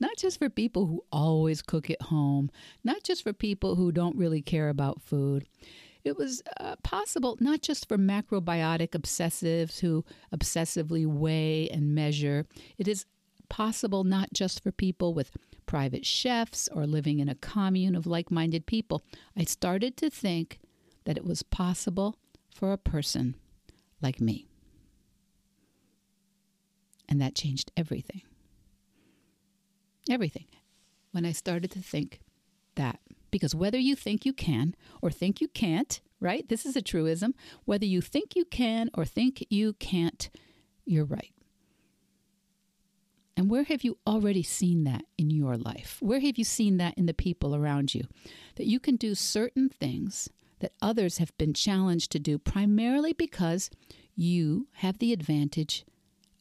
not 0.00 0.16
just 0.16 0.40
for 0.40 0.50
people 0.50 0.86
who 0.86 1.04
always 1.12 1.62
cook 1.62 1.90
at 1.90 2.02
home, 2.02 2.50
not 2.82 3.04
just 3.04 3.22
for 3.22 3.32
people 3.32 3.76
who 3.76 3.92
don't 3.92 4.16
really 4.16 4.42
care 4.42 4.68
about 4.68 5.00
food. 5.00 5.46
It 6.02 6.16
was 6.16 6.42
uh, 6.58 6.74
possible 6.82 7.36
not 7.38 7.62
just 7.62 7.86
for 7.88 7.96
macrobiotic 7.96 8.88
obsessives 8.88 9.78
who 9.78 10.04
obsessively 10.34 11.06
weigh 11.06 11.68
and 11.68 11.94
measure. 11.94 12.46
It 12.78 12.88
is 12.88 13.06
possible 13.48 14.02
not 14.02 14.32
just 14.32 14.60
for 14.60 14.72
people 14.72 15.14
with 15.14 15.30
private 15.64 16.04
chefs 16.04 16.68
or 16.74 16.84
living 16.84 17.20
in 17.20 17.28
a 17.28 17.36
commune 17.36 17.94
of 17.94 18.08
like 18.08 18.32
minded 18.32 18.66
people. 18.66 19.04
I 19.36 19.44
started 19.44 19.96
to 19.98 20.10
think 20.10 20.58
that 21.04 21.16
it 21.16 21.24
was 21.24 21.44
possible 21.44 22.16
for 22.52 22.72
a 22.72 22.76
person 22.78 23.36
like 24.00 24.20
me. 24.20 24.46
And 27.12 27.20
that 27.20 27.34
changed 27.34 27.70
everything. 27.76 28.22
Everything. 30.08 30.46
When 31.10 31.26
I 31.26 31.32
started 31.32 31.70
to 31.72 31.78
think 31.78 32.20
that. 32.76 33.00
Because 33.30 33.54
whether 33.54 33.76
you 33.76 33.94
think 33.94 34.24
you 34.24 34.32
can 34.32 34.74
or 35.02 35.10
think 35.10 35.38
you 35.38 35.48
can't, 35.48 36.00
right? 36.20 36.48
This 36.48 36.64
is 36.64 36.74
a 36.74 36.80
truism. 36.80 37.34
Whether 37.66 37.84
you 37.84 38.00
think 38.00 38.34
you 38.34 38.46
can 38.46 38.88
or 38.94 39.04
think 39.04 39.44
you 39.50 39.74
can't, 39.74 40.30
you're 40.86 41.04
right. 41.04 41.34
And 43.36 43.50
where 43.50 43.64
have 43.64 43.84
you 43.84 43.98
already 44.06 44.42
seen 44.42 44.84
that 44.84 45.04
in 45.18 45.28
your 45.28 45.58
life? 45.58 45.98
Where 46.00 46.20
have 46.20 46.38
you 46.38 46.44
seen 46.44 46.78
that 46.78 46.96
in 46.96 47.04
the 47.04 47.12
people 47.12 47.54
around 47.54 47.94
you? 47.94 48.04
That 48.56 48.68
you 48.68 48.80
can 48.80 48.96
do 48.96 49.14
certain 49.14 49.68
things 49.68 50.30
that 50.60 50.72
others 50.80 51.18
have 51.18 51.36
been 51.36 51.52
challenged 51.52 52.10
to 52.12 52.18
do 52.18 52.38
primarily 52.38 53.12
because 53.12 53.68
you 54.16 54.68
have 54.76 54.96
the 54.96 55.12
advantage 55.12 55.84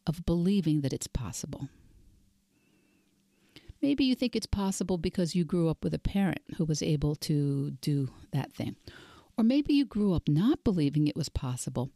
of 0.07 0.25
believing 0.25 0.81
that 0.81 0.93
it's 0.93 1.07
possible. 1.07 1.69
Maybe 3.81 4.03
you 4.03 4.13
think 4.13 4.35
it's 4.35 4.45
possible 4.45 4.97
because 4.97 5.35
you 5.35 5.43
grew 5.43 5.67
up 5.67 5.83
with 5.83 5.93
a 5.93 5.99
parent 5.99 6.41
who 6.57 6.65
was 6.65 6.83
able 6.83 7.15
to 7.15 7.71
do 7.81 8.09
that 8.31 8.53
thing. 8.53 8.75
Or 9.37 9.43
maybe 9.43 9.73
you 9.73 9.85
grew 9.85 10.13
up 10.13 10.27
not 10.27 10.63
believing 10.63 11.07
it 11.07 11.15
was 11.15 11.29
possible, 11.29 11.89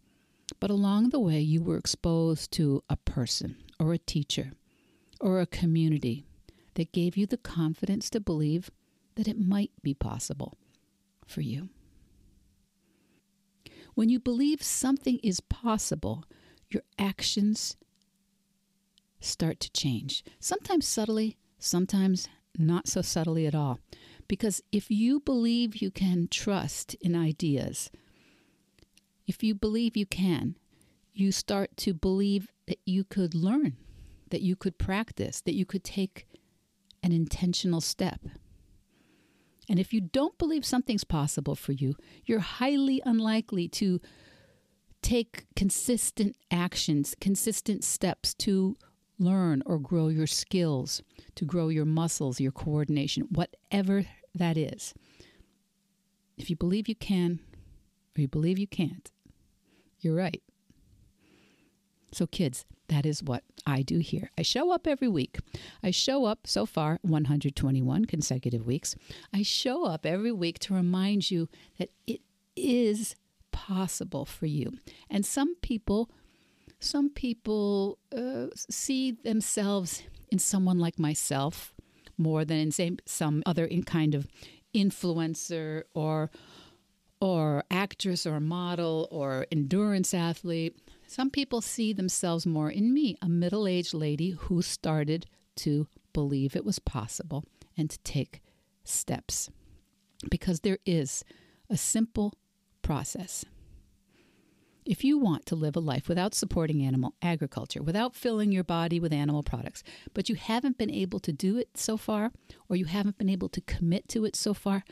but 0.60 0.72
along 0.72 1.10
the 1.10 1.20
way 1.20 1.40
you 1.40 1.62
were 1.62 1.78
exposed 1.78 2.52
to 2.54 2.84
a 2.90 2.98
person 2.98 3.58
or 3.80 3.94
a 3.94 4.00
teacher 4.00 4.54
or 5.22 5.40
a 5.40 5.46
community 5.46 6.26
that 6.74 6.92
gave 6.92 7.16
you 7.16 7.26
the 7.26 7.38
confidence 7.38 8.10
to 8.10 8.20
believe 8.20 8.72
that 9.16 9.28
it 9.28 9.40
might 9.40 9.72
be 9.82 9.94
possible 9.94 10.58
for 11.26 11.42
you. 11.42 11.70
When 13.94 14.10
you 14.10 14.20
believe 14.20 14.62
something 14.62 15.20
is 15.24 15.40
possible, 15.40 16.26
your 16.70 16.84
actions 17.00 17.78
start 19.26 19.60
to 19.62 19.72
change. 19.72 20.24
Sometimes 20.40 20.88
subtly, 20.88 21.38
sometimes 21.60 22.28
not 22.58 22.88
so 22.88 23.02
subtly 23.02 23.46
at 23.46 23.56
all. 23.56 23.80
Because 24.28 24.62
if 24.72 24.90
you 24.90 25.20
believe 25.20 25.78
you 25.78 25.92
can 25.92 26.28
trust 26.30 26.96
in 26.96 27.16
ideas, 27.16 27.92
if 29.28 29.44
you 29.44 29.54
believe 29.54 29.98
you 29.98 30.06
can, 30.06 30.58
you 31.14 31.32
start 31.32 31.76
to 31.78 31.94
believe 31.94 32.48
that 32.68 32.80
you 32.86 33.04
could 33.04 33.36
learn 33.36 33.78
that 34.30 34.42
you 34.42 34.56
could 34.56 34.78
practice, 34.78 35.42
that 35.42 35.56
you 35.56 35.66
could 35.66 35.84
take 35.84 36.28
an 37.04 37.12
intentional 37.12 37.82
step. 37.82 38.20
And 39.70 39.80
if 39.80 39.94
you 39.94 40.02
don't 40.02 40.38
believe 40.38 40.66
something's 40.66 41.04
possible 41.04 41.56
for 41.56 41.72
you, 41.72 41.96
you're 42.26 42.40
highly 42.40 43.02
unlikely 43.06 43.68
to 43.70 44.00
take 45.02 45.46
consistent 45.56 46.36
actions, 46.52 47.16
consistent 47.20 47.84
steps 47.84 48.34
to 48.36 48.76
learn 49.20 49.64
or 49.66 49.80
grow 49.80 50.08
your 50.08 50.28
skills, 50.28 51.02
to 51.36 51.46
grow 51.46 51.70
your 51.70 51.86
muscles, 51.86 52.40
your 52.40 52.52
coordination, 52.52 53.28
whatever 53.30 54.06
that 54.34 54.58
is. 54.58 54.94
If 56.38 56.50
you 56.50 56.56
believe 56.56 56.88
you 56.88 56.96
can 56.96 57.40
or 58.18 58.22
you 58.22 58.28
believe 58.28 58.60
you 58.60 58.68
can't, 58.68 59.12
you're 60.00 60.16
right. 60.16 60.42
So, 62.12 62.28
kids, 62.28 62.66
that 62.88 63.06
is 63.06 63.24
what 63.24 63.44
I 63.66 63.82
do 63.82 64.00
here. 64.00 64.30
I 64.38 64.42
show 64.42 64.72
up 64.72 64.88
every 64.88 65.08
week. 65.08 65.40
I 65.84 65.92
show 65.92 66.26
up 66.26 66.46
so 66.46 66.66
far 66.66 67.00
121 67.02 68.06
consecutive 68.06 68.66
weeks. 68.66 68.96
I 69.34 69.42
show 69.42 69.86
up 69.86 70.06
every 70.06 70.32
week 70.32 70.60
to 70.60 70.74
remind 70.74 71.32
you 71.32 71.50
that 71.78 71.90
it 72.08 72.22
is 72.56 73.16
possible 73.52 74.26
for 74.26 74.46
you. 74.46 74.74
And 75.10 75.26
some 75.26 75.56
people 75.56 76.10
some 76.80 77.10
people 77.10 77.98
uh, 78.16 78.48
see 78.70 79.12
themselves 79.12 80.04
in 80.32 80.40
someone 80.40 80.80
like 80.80 81.00
myself 81.00 81.74
more 82.18 82.46
than 82.46 82.58
in 82.58 82.72
same, 82.72 82.98
some 83.06 83.44
other 83.46 83.66
in 83.66 83.84
kind 83.84 84.16
of 84.16 84.28
influencer 84.74 85.84
or 85.94 86.30
or 87.22 87.64
actress 87.72 88.26
or 88.26 88.40
model 88.40 89.08
or 89.10 89.48
endurance 89.52 90.14
athlete 90.14 90.76
some 91.08 91.30
people 91.30 91.62
see 91.62 91.94
themselves 91.94 92.46
more 92.46 92.70
in 92.70 92.94
me, 92.94 93.18
a 93.22 93.30
middle 93.30 93.68
aged 93.68 93.94
lady 93.94 94.32
who 94.32 94.62
started 94.62 95.28
to 95.58 95.88
believe 96.14 96.56
it 96.56 96.66
was 96.66 96.80
possible 96.80 97.46
and 97.78 97.90
to 97.90 98.00
take 98.00 98.42
steps. 98.84 99.50
Because 100.30 100.62
there 100.62 100.80
is 100.86 101.24
a 101.70 101.78
simple 101.78 102.34
process. 102.82 103.46
If 104.86 105.04
you 105.04 105.18
want 105.18 105.48
to 105.48 105.56
live 105.56 105.76
a 105.76 105.80
life 105.80 106.08
without 106.08 106.36
supporting 106.36 106.84
animal 106.84 107.16
agriculture, 107.20 107.82
without 107.82 108.16
filling 108.16 108.52
your 108.52 108.64
body 108.64 109.00
with 109.00 109.12
animal 109.12 109.42
products, 109.42 109.84
but 110.14 110.30
you 110.30 110.36
haven't 110.36 110.78
been 110.78 110.92
able 110.92 111.20
to 111.22 111.34
do 111.34 111.58
it 111.58 111.70
so 111.76 111.98
far, 111.98 112.32
or 112.70 112.76
you 112.76 112.86
haven't 112.86 113.18
been 113.18 113.30
able 113.30 113.50
to 113.50 113.62
commit 113.62 114.08
to 114.10 114.26
it 114.26 114.36
so 114.36 114.54
far, 114.54 114.84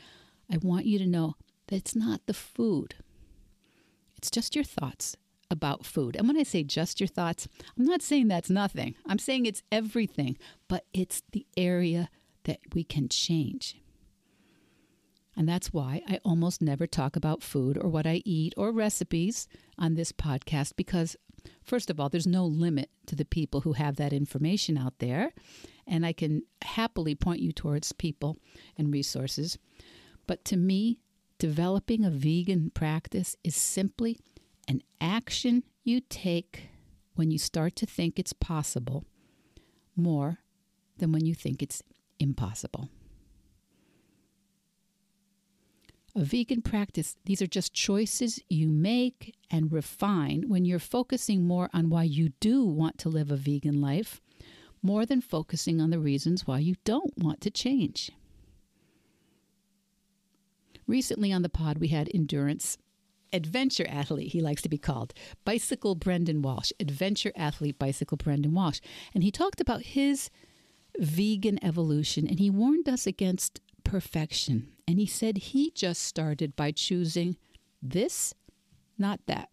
I 0.50 0.56
want 0.56 0.86
you 0.86 0.98
to 0.98 1.06
know 1.06 1.36
that 1.68 1.76
it's 1.76 1.94
not 1.94 2.22
the 2.26 2.34
food. 2.34 2.96
It's 4.16 4.32
just 4.32 4.56
your 4.56 4.64
thoughts 4.64 5.16
about 5.48 5.86
food. 5.86 6.16
And 6.16 6.26
when 6.26 6.36
I 6.36 6.42
say 6.42 6.64
just 6.64 7.00
your 7.00 7.06
thoughts, 7.06 7.46
I'm 7.78 7.84
not 7.84 8.02
saying 8.02 8.26
that's 8.26 8.50
nothing. 8.50 8.96
I'm 9.06 9.20
saying 9.20 9.46
it's 9.46 9.62
everything, 9.70 10.36
but 10.66 10.86
it's 10.92 11.22
the 11.30 11.46
area 11.56 12.08
that 12.44 12.58
we 12.74 12.82
can 12.82 13.08
change. 13.08 13.76
And 15.36 15.48
that's 15.48 15.72
why 15.72 16.02
I 16.08 16.20
almost 16.24 16.62
never 16.62 16.86
talk 16.86 17.16
about 17.16 17.42
food 17.42 17.76
or 17.80 17.88
what 17.88 18.06
I 18.06 18.22
eat 18.24 18.54
or 18.56 18.70
recipes 18.70 19.48
on 19.78 19.94
this 19.94 20.12
podcast 20.12 20.74
because 20.76 21.16
First 21.62 21.90
of 21.90 22.00
all, 22.00 22.08
there's 22.08 22.26
no 22.26 22.44
limit 22.44 22.90
to 23.06 23.16
the 23.16 23.24
people 23.24 23.62
who 23.62 23.74
have 23.74 23.96
that 23.96 24.12
information 24.12 24.78
out 24.78 24.98
there. 24.98 25.32
And 25.86 26.06
I 26.06 26.12
can 26.12 26.42
happily 26.62 27.14
point 27.14 27.40
you 27.40 27.52
towards 27.52 27.92
people 27.92 28.38
and 28.76 28.92
resources. 28.92 29.58
But 30.26 30.44
to 30.46 30.56
me, 30.56 31.00
developing 31.38 32.04
a 32.04 32.10
vegan 32.10 32.70
practice 32.70 33.36
is 33.44 33.54
simply 33.56 34.18
an 34.68 34.82
action 35.00 35.64
you 35.82 36.00
take 36.00 36.68
when 37.14 37.30
you 37.30 37.38
start 37.38 37.76
to 37.76 37.86
think 37.86 38.18
it's 38.18 38.32
possible 38.32 39.04
more 39.94 40.38
than 40.98 41.12
when 41.12 41.26
you 41.26 41.34
think 41.34 41.62
it's 41.62 41.82
impossible. 42.18 42.88
A 46.16 46.22
vegan 46.22 46.62
practice, 46.62 47.16
these 47.24 47.42
are 47.42 47.46
just 47.46 47.74
choices 47.74 48.40
you 48.48 48.68
make 48.68 49.34
and 49.50 49.72
refine 49.72 50.44
when 50.48 50.64
you're 50.64 50.78
focusing 50.78 51.44
more 51.44 51.68
on 51.74 51.90
why 51.90 52.04
you 52.04 52.30
do 52.38 52.64
want 52.64 52.98
to 52.98 53.08
live 53.08 53.32
a 53.32 53.36
vegan 53.36 53.80
life, 53.80 54.20
more 54.80 55.04
than 55.04 55.20
focusing 55.20 55.80
on 55.80 55.90
the 55.90 55.98
reasons 55.98 56.46
why 56.46 56.60
you 56.60 56.76
don't 56.84 57.18
want 57.18 57.40
to 57.40 57.50
change. 57.50 58.12
Recently 60.86 61.32
on 61.32 61.42
the 61.42 61.48
pod, 61.48 61.78
we 61.78 61.88
had 61.88 62.08
endurance 62.14 62.78
adventure 63.32 63.86
athlete, 63.88 64.32
he 64.32 64.40
likes 64.40 64.62
to 64.62 64.68
be 64.68 64.78
called, 64.78 65.12
Bicycle 65.44 65.96
Brendan 65.96 66.40
Walsh, 66.40 66.70
adventure 66.78 67.32
athlete, 67.34 67.78
Bicycle 67.78 68.16
Brendan 68.16 68.54
Walsh. 68.54 68.80
And 69.12 69.24
he 69.24 69.32
talked 69.32 69.60
about 69.60 69.82
his 69.82 70.30
vegan 70.98 71.58
evolution 71.64 72.28
and 72.28 72.38
he 72.38 72.50
warned 72.50 72.88
us 72.88 73.06
against 73.06 73.60
perfection. 73.82 74.73
And 74.86 74.98
he 74.98 75.06
said 75.06 75.38
he 75.38 75.70
just 75.70 76.02
started 76.02 76.54
by 76.56 76.72
choosing 76.72 77.36
this, 77.82 78.34
not 78.98 79.20
that. 79.26 79.48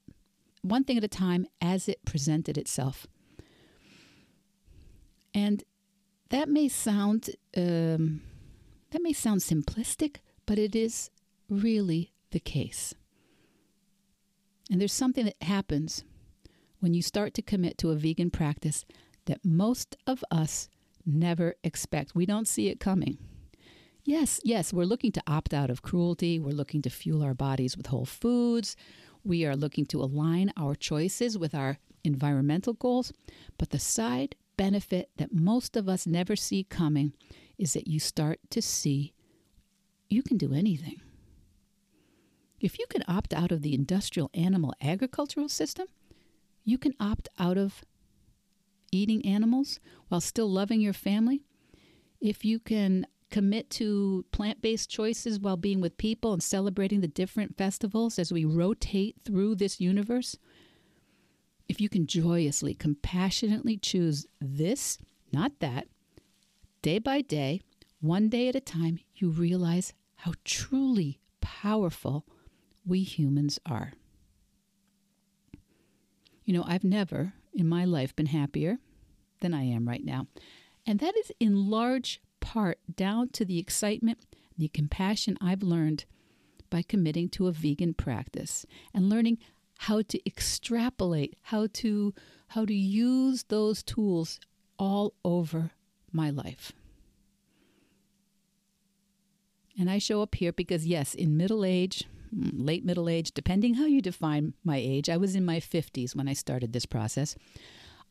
One 0.62 0.84
thing 0.84 0.98
at 0.98 1.04
a 1.04 1.08
time 1.08 1.48
as 1.62 1.88
it 1.88 2.06
presented 2.06 2.58
itself. 2.58 3.08
And 5.34 5.64
that 6.30 6.50
may 6.50 6.68
sound 6.68 7.30
um, 7.56 8.22
that 8.92 9.02
may 9.02 9.14
sound 9.14 9.42
simplistic, 9.42 10.18
but 10.46 10.60
it 10.60 10.76
is 10.76 11.10
really 11.50 12.12
the 12.32 12.40
case. 12.40 12.94
And 14.70 14.80
there's 14.80 14.94
something 14.94 15.26
that 15.26 15.42
happens 15.42 16.04
when 16.80 16.94
you 16.94 17.02
start 17.02 17.34
to 17.36 17.42
commit 17.42 17.78
to 17.80 17.92
a 17.92 17.96
vegan 17.96 18.32
practice 18.32 18.86
that 19.26 19.46
most 19.46 19.96
of 20.08 20.24
us 20.32 20.70
never 21.06 21.56
expect. 21.64 22.16
We 22.16 22.26
don't 22.26 22.48
see 22.48 22.68
it 22.70 22.80
coming. 22.80 23.18
Yes, 24.03 24.41
yes, 24.43 24.74
we're 24.74 24.86
looking 24.86 25.12
to 25.12 25.24
opt 25.27 25.53
out 25.53 25.70
of 25.70 25.81
cruelty. 25.84 26.39
We're 26.39 26.51
looking 26.51 26.81
to 26.84 26.89
fuel 26.89 27.22
our 27.22 27.36
bodies 27.36 27.77
with 27.77 27.88
whole 27.88 28.05
foods. 28.05 28.75
We 29.24 29.46
are 29.46 29.55
looking 29.55 29.86
to 29.88 30.01
align 30.01 30.51
our 30.58 30.74
choices 30.74 31.38
with 31.38 31.53
our 31.53 31.77
environmental 32.03 32.74
goals. 32.74 33.13
But 33.58 33.70
the 33.70 33.79
side 33.79 34.36
benefit 34.58 35.10
that 35.17 35.34
most 35.34 35.77
of 35.77 35.88
us 35.88 36.08
never 36.08 36.36
see 36.36 36.63
coming 36.63 37.13
is 37.58 37.74
that 37.74 37.88
you 37.88 38.00
start 38.00 38.39
to 38.50 38.62
see 38.62 39.13
you 40.10 40.24
can 40.24 40.38
do 40.38 40.53
anything. 40.53 41.00
If 42.60 42.77
you 42.77 42.86
can 42.89 43.03
opt 43.08 43.34
out 43.34 43.51
of 43.51 43.62
the 43.62 43.74
industrial 43.74 44.29
animal 44.34 44.74
agricultural 44.81 45.50
system, 45.50 45.88
you 46.63 46.77
can 46.77 46.93
opt 47.00 47.29
out 47.39 47.58
of 47.58 47.84
eating 48.91 49.25
animals 49.25 49.79
while 50.10 50.22
still 50.22 50.50
loving 50.51 50.81
your 50.81 50.93
family. 50.93 51.43
If 52.20 52.43
you 52.46 52.60
can 52.60 53.08
commit 53.32 53.70
to 53.72 54.26
plant 54.32 54.62
based 54.62 54.90
choices 54.90 55.40
while 55.40 55.58
being 55.58 55.82
with 55.82 55.98
people 55.98 56.34
and 56.34 56.44
celebrating 56.44 57.02
the 57.02 57.08
different 57.08 57.58
festivals 57.58 58.20
as 58.20 58.32
we 58.32 58.46
rotate 58.46 59.16
through 59.24 59.56
this 59.56 59.80
universe, 59.80 60.38
if 61.68 61.80
you 61.80 61.90
can 61.90 62.06
joyously, 62.06 62.74
compassionately 62.74 63.78
choose 63.78 64.28
this, 64.40 64.98
not 65.32 65.54
that, 65.60 65.88
day 66.82 67.00
by 67.00 67.22
day, 67.22 67.62
one 68.02 68.30
day 68.30 68.48
at 68.48 68.56
a 68.56 68.62
time, 68.62 69.00
you 69.16 69.29
realize 69.29 69.94
how 70.18 70.34
truly 70.44 71.20
powerful 71.40 72.25
we 72.86 73.03
humans 73.03 73.60
are. 73.66 73.94
You 76.44 76.53
know, 76.53 76.64
I've 76.68 76.84
never 76.84 77.34
in 77.53 77.68
my 77.68 77.86
life 77.86 78.16
been 78.16 78.25
happier 78.27 78.79
than 79.40 79.53
I 79.53 79.64
am 79.64 79.88
right 79.88 80.03
now. 80.03 80.27
And 80.86 81.00
that 81.00 81.16
is 81.16 81.32
in 81.40 81.70
large 81.70 82.22
part 82.42 82.80
down 82.94 83.30
to 83.30 83.46
the 83.46 83.58
excitement, 83.58 84.20
the 84.58 84.68
compassion 84.68 85.38
I've 85.40 85.64
learned 85.64 86.04
by 86.70 86.82
committing 86.82 87.30
to 87.30 87.48
a 87.48 87.51
vegan 87.51 87.94
practice 87.94 88.66
and 88.94 89.10
learning 89.10 89.38
how 89.80 90.01
to 90.01 90.20
extrapolate, 90.27 91.38
how 91.44 91.68
to 91.74 92.14
how 92.50 92.66
to 92.66 92.74
use 92.74 93.44
those 93.44 93.82
tools 93.82 94.40
all 94.77 95.14
over 95.24 95.72
my 96.12 96.30
life. 96.30 96.74
And 99.80 99.90
I 99.90 100.00
show 100.00 100.22
up 100.22 100.36
here 100.36 100.51
because 100.51 100.86
yes, 100.86 101.16
in 101.16 101.38
middle 101.38 101.64
age, 101.64 102.04
late 102.32 102.86
middle 102.86 103.08
age, 103.08 103.32
depending 103.32 103.75
how 103.75 103.86
you 103.86 104.01
define 104.01 104.54
my 104.64 104.77
age, 104.77 105.10
I 105.10 105.18
was 105.18 105.36
in 105.36 105.46
my 105.46 105.60
50s 105.60 106.16
when 106.16 106.27
I 106.27 106.34
started 106.34 106.74
this 106.74 106.86
process. 106.86 107.36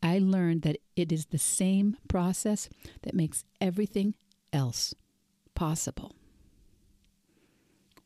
I 0.03 0.17
learned 0.17 0.63
that 0.63 0.77
it 0.95 1.11
is 1.11 1.27
the 1.27 1.37
same 1.37 1.97
process 2.07 2.67
that 3.03 3.13
makes 3.13 3.45
everything 3.59 4.15
else 4.53 4.93
possible. 5.55 6.15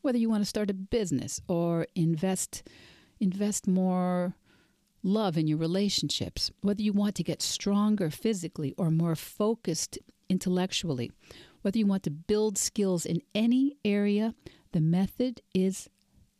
Whether 0.01 0.17
you 0.17 0.29
want 0.29 0.41
to 0.41 0.49
start 0.49 0.69
a 0.69 0.73
business 0.73 1.41
or 1.47 1.87
invest 1.95 2.63
invest 3.19 3.67
more 3.67 4.35
love 5.01 5.37
in 5.37 5.47
your 5.47 5.57
relationships, 5.57 6.51
whether 6.61 6.81
you 6.81 6.91
want 6.91 7.15
to 7.15 7.23
get 7.23 7.41
stronger 7.41 8.09
physically 8.09 8.73
or 8.77 8.91
more 8.91 9.15
focused 9.15 9.97
intellectually, 10.29 11.11
whether 11.61 11.77
you 11.77 11.85
want 11.85 12.03
to 12.03 12.11
build 12.11 12.57
skills 12.57 13.05
in 13.05 13.21
any 13.33 13.77
area, 13.85 14.33
the 14.73 14.81
method 14.81 15.41
is 15.53 15.89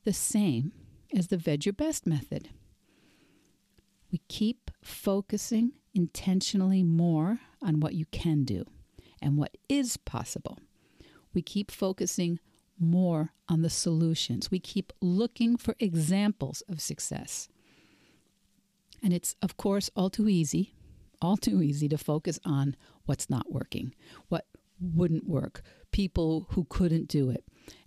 the 0.03 0.13
same 0.13 0.71
as 1.15 1.27
the 1.27 1.37
Veg 1.37 1.65
Your 1.65 1.73
Best 1.73 2.05
method. 2.05 2.49
We 4.11 4.21
keep 4.27 4.69
focusing 4.83 5.73
intentionally 5.93 6.83
more 6.83 7.39
on 7.61 7.79
what 7.79 7.93
you 7.93 8.05
can 8.11 8.43
do 8.43 8.65
and 9.25 9.37
what 9.37 9.57
is 9.67 9.97
possible. 9.97 10.59
We 11.33 11.41
keep 11.41 11.71
focusing 11.71 12.39
more 12.79 13.33
on 13.49 13.63
the 13.63 13.69
solutions. 13.69 14.51
We 14.51 14.59
keep 14.59 14.93
looking 15.01 15.57
for 15.57 15.75
examples 15.79 16.61
of 16.69 16.79
success. 16.79 17.49
And 19.03 19.11
it's, 19.11 19.35
of 19.41 19.57
course, 19.57 19.89
all 19.95 20.09
too 20.09 20.29
easy, 20.29 20.75
all 21.21 21.37
too 21.37 21.61
easy 21.61 21.89
to 21.89 21.97
focus 21.97 22.39
on 22.45 22.75
what's 23.05 23.29
not 23.29 23.51
working, 23.51 23.95
what 24.29 24.45
wouldn't 24.79 25.27
work, 25.27 25.61
people 25.91 26.47
who 26.51 26.65
couldn't 26.69 27.07
do 27.07 27.29
it. 27.29 27.43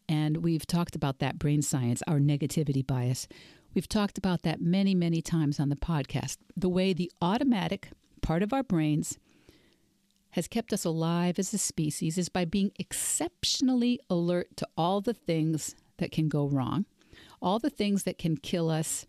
And 0.08 0.38
we've 0.38 0.66
talked 0.66 0.96
about 0.96 1.20
that 1.20 1.38
brain 1.38 1.62
science, 1.62 2.02
our 2.08 2.18
negativity 2.18 2.84
bias. 2.84 3.28
We've 3.74 3.88
talked 3.88 4.18
about 4.18 4.42
that 4.42 4.60
many, 4.60 4.94
many 4.94 5.22
times 5.22 5.60
on 5.60 5.68
the 5.68 5.76
podcast. 5.76 6.38
The 6.56 6.68
way 6.68 6.92
the 6.92 7.12
automatic 7.22 7.90
part 8.22 8.42
of 8.42 8.52
our 8.52 8.62
brains 8.62 9.18
has 10.32 10.48
kept 10.48 10.72
us 10.72 10.84
alive 10.84 11.38
as 11.38 11.52
a 11.54 11.58
species 11.58 12.18
is 12.18 12.28
by 12.28 12.44
being 12.44 12.72
exceptionally 12.78 14.00
alert 14.10 14.56
to 14.56 14.68
all 14.76 15.00
the 15.00 15.14
things 15.14 15.74
that 15.98 16.12
can 16.12 16.28
go 16.28 16.46
wrong, 16.46 16.84
all 17.40 17.58
the 17.58 17.70
things 17.70 18.04
that 18.04 18.18
can 18.18 18.36
kill 18.36 18.70
us, 18.70 19.06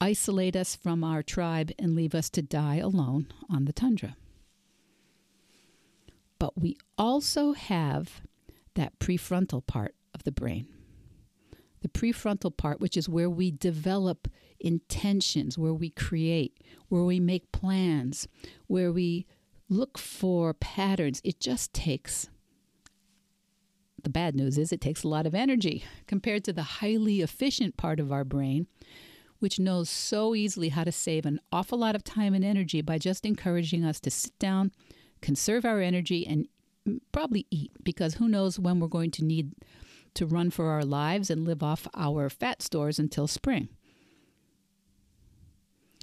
isolate 0.00 0.56
us 0.56 0.74
from 0.74 1.02
our 1.02 1.22
tribe, 1.22 1.72
and 1.78 1.94
leave 1.94 2.14
us 2.14 2.30
to 2.30 2.42
die 2.42 2.76
alone 2.76 3.26
on 3.48 3.64
the 3.64 3.72
tundra. 3.72 4.16
But 6.38 6.58
we 6.58 6.78
also 6.96 7.52
have 7.52 8.22
that 8.74 8.98
prefrontal 8.98 9.66
part 9.66 9.94
of 10.14 10.24
the 10.24 10.32
brain. 10.32 10.66
The 11.82 11.88
prefrontal 11.88 12.56
part, 12.56 12.80
which 12.80 12.96
is 12.96 13.08
where 13.08 13.30
we 13.30 13.50
develop 13.50 14.28
intentions, 14.58 15.56
where 15.56 15.74
we 15.74 15.90
create, 15.90 16.58
where 16.88 17.04
we 17.04 17.20
make 17.20 17.52
plans, 17.52 18.28
where 18.66 18.92
we 18.92 19.26
look 19.70 19.96
for 19.96 20.52
patterns. 20.52 21.22
It 21.24 21.40
just 21.40 21.72
takes, 21.72 22.28
the 24.02 24.10
bad 24.10 24.34
news 24.34 24.58
is, 24.58 24.72
it 24.72 24.80
takes 24.80 25.04
a 25.04 25.08
lot 25.08 25.26
of 25.26 25.34
energy 25.34 25.84
compared 26.06 26.44
to 26.44 26.52
the 26.52 26.62
highly 26.62 27.22
efficient 27.22 27.76
part 27.76 28.00
of 28.00 28.12
our 28.12 28.24
brain, 28.24 28.66
which 29.38 29.58
knows 29.58 29.88
so 29.88 30.34
easily 30.34 30.68
how 30.70 30.84
to 30.84 30.92
save 30.92 31.24
an 31.24 31.40
awful 31.52 31.78
lot 31.78 31.94
of 31.94 32.04
time 32.04 32.34
and 32.34 32.44
energy 32.44 32.82
by 32.82 32.98
just 32.98 33.24
encouraging 33.24 33.84
us 33.84 34.00
to 34.00 34.10
sit 34.10 34.38
down, 34.38 34.72
conserve 35.22 35.64
our 35.64 35.80
energy, 35.80 36.26
and 36.26 36.48
probably 37.12 37.46
eat 37.50 37.70
because 37.82 38.14
who 38.14 38.28
knows 38.28 38.58
when 38.58 38.80
we're 38.80 38.88
going 38.88 39.10
to 39.12 39.24
need 39.24 39.52
to 40.14 40.26
run 40.26 40.50
for 40.50 40.66
our 40.66 40.84
lives 40.84 41.30
and 41.30 41.46
live 41.46 41.62
off 41.62 41.86
our 41.94 42.28
fat 42.28 42.60
stores 42.60 42.98
until 42.98 43.28
spring. 43.28 43.68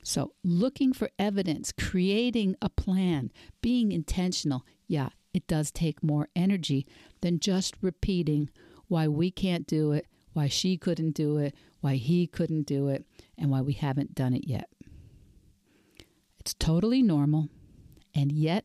So, 0.07 0.31
looking 0.41 0.93
for 0.93 1.09
evidence, 1.19 1.73
creating 1.73 2.55
a 2.61 2.69
plan, 2.69 3.29
being 3.61 3.91
intentional, 3.91 4.65
yeah, 4.87 5.09
it 5.33 5.47
does 5.47 5.69
take 5.69 6.01
more 6.01 6.29
energy 6.33 6.87
than 7.19 7.41
just 7.41 7.75
repeating 7.81 8.49
why 8.87 9.09
we 9.09 9.31
can't 9.31 9.67
do 9.67 9.91
it, 9.91 10.07
why 10.31 10.47
she 10.47 10.77
couldn't 10.77 11.11
do 11.11 11.39
it, 11.39 11.55
why 11.81 11.95
he 11.95 12.25
couldn't 12.25 12.67
do 12.67 12.87
it, 12.87 13.05
and 13.37 13.51
why 13.51 13.59
we 13.59 13.73
haven't 13.73 14.15
done 14.15 14.33
it 14.33 14.47
yet. 14.47 14.69
It's 16.39 16.53
totally 16.53 17.01
normal, 17.01 17.49
and 18.15 18.31
yet 18.31 18.63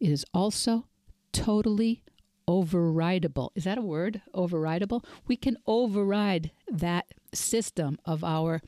it 0.00 0.10
is 0.10 0.26
also 0.34 0.88
totally 1.30 2.02
overridable. 2.48 3.50
Is 3.54 3.62
that 3.62 3.78
a 3.78 3.82
word? 3.82 4.22
Overridable? 4.34 5.04
We 5.28 5.36
can 5.36 5.56
override 5.68 6.50
that 6.68 7.06
system 7.32 7.96
of 8.04 8.24
our 8.24 8.60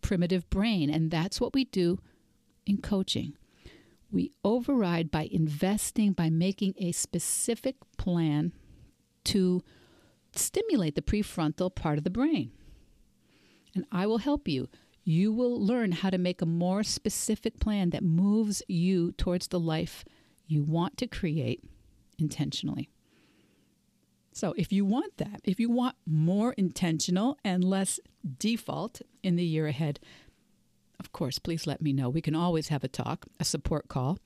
primitive 0.00 0.48
brain, 0.50 0.90
and 0.90 1.10
that's 1.10 1.40
what 1.40 1.54
we 1.54 1.64
do 1.64 1.98
in 2.66 2.78
coaching. 2.78 3.36
We 4.10 4.32
override 4.44 5.10
by 5.10 5.28
investing, 5.30 6.12
by 6.12 6.30
making 6.30 6.74
a 6.78 6.92
specific 6.92 7.76
plan 7.96 8.52
to 9.24 9.62
stimulate 10.32 10.94
the 10.94 11.02
prefrontal 11.02 11.74
part 11.74 11.98
of 11.98 12.04
the 12.04 12.10
brain. 12.10 12.52
And 13.74 13.84
I 13.90 14.06
will 14.06 14.18
help 14.18 14.48
you. 14.48 14.68
You 15.04 15.32
will 15.32 15.60
learn 15.64 15.92
how 15.92 16.10
to 16.10 16.18
make 16.18 16.40
a 16.40 16.46
more 16.46 16.82
specific 16.82 17.60
plan 17.60 17.90
that 17.90 18.02
moves 18.02 18.62
you 18.68 19.12
towards 19.12 19.48
the 19.48 19.60
life 19.60 20.04
you 20.46 20.62
want 20.62 20.96
to 20.98 21.06
create 21.06 21.62
intentionally. 22.18 22.88
So, 24.32 24.54
if 24.56 24.72
you 24.72 24.84
want 24.84 25.16
that, 25.16 25.40
if 25.44 25.58
you 25.58 25.70
want 25.70 25.96
more 26.06 26.52
intentional 26.52 27.38
and 27.44 27.64
less 27.64 27.98
default 28.26 29.02
in 29.22 29.36
the 29.36 29.44
year 29.44 29.66
ahead, 29.66 30.00
of 30.98 31.12
course, 31.12 31.38
please 31.38 31.66
let 31.66 31.82
me 31.82 31.92
know. 31.92 32.08
We 32.08 32.22
can 32.22 32.34
always 32.34 32.68
have 32.68 32.84
a 32.84 32.88
talk, 32.88 33.26
a 33.38 33.44
support 33.44 33.88
call, 33.88 34.18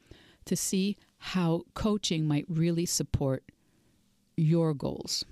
to 0.45 0.57
see 0.57 0.97
how 1.19 1.63
coaching 1.75 2.27
might 2.27 2.47
really 2.49 2.87
support 2.87 3.45
your 4.37 4.73
goals. 4.75 5.25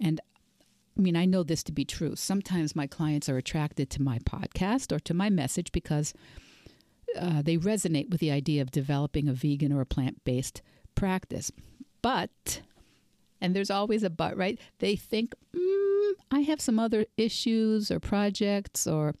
And 0.00 0.20
I 0.96 1.00
mean, 1.00 1.16
I 1.16 1.24
know 1.24 1.42
this 1.42 1.62
to 1.64 1.72
be 1.72 1.84
true. 1.84 2.16
Sometimes 2.16 2.76
my 2.76 2.86
clients 2.86 3.28
are 3.28 3.36
attracted 3.36 3.90
to 3.90 4.02
my 4.02 4.18
podcast 4.20 4.92
or 4.92 4.98
to 5.00 5.14
my 5.14 5.30
message 5.30 5.72
because 5.72 6.12
uh, 7.18 7.42
they 7.42 7.56
resonate 7.56 8.10
with 8.10 8.20
the 8.20 8.30
idea 8.30 8.62
of 8.62 8.70
developing 8.70 9.28
a 9.28 9.32
vegan 9.32 9.72
or 9.72 9.80
a 9.80 9.86
plant 9.86 10.22
based 10.24 10.62
practice. 10.94 11.50
But, 12.02 12.62
and 13.40 13.54
there's 13.54 13.70
always 13.70 14.02
a 14.02 14.10
but, 14.10 14.36
right? 14.36 14.58
They 14.78 14.96
think, 14.96 15.34
mm, 15.54 15.89
I 16.30 16.40
have 16.40 16.60
some 16.60 16.78
other 16.78 17.06
issues 17.16 17.90
or 17.90 18.00
projects 18.00 18.86
or 18.86 19.14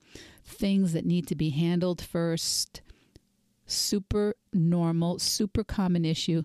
things 0.44 0.92
that 0.92 1.06
need 1.06 1.26
to 1.28 1.34
be 1.34 1.50
handled 1.50 2.00
first. 2.00 2.82
Super 3.66 4.34
normal, 4.52 5.18
super 5.18 5.64
common 5.64 6.04
issue. 6.04 6.42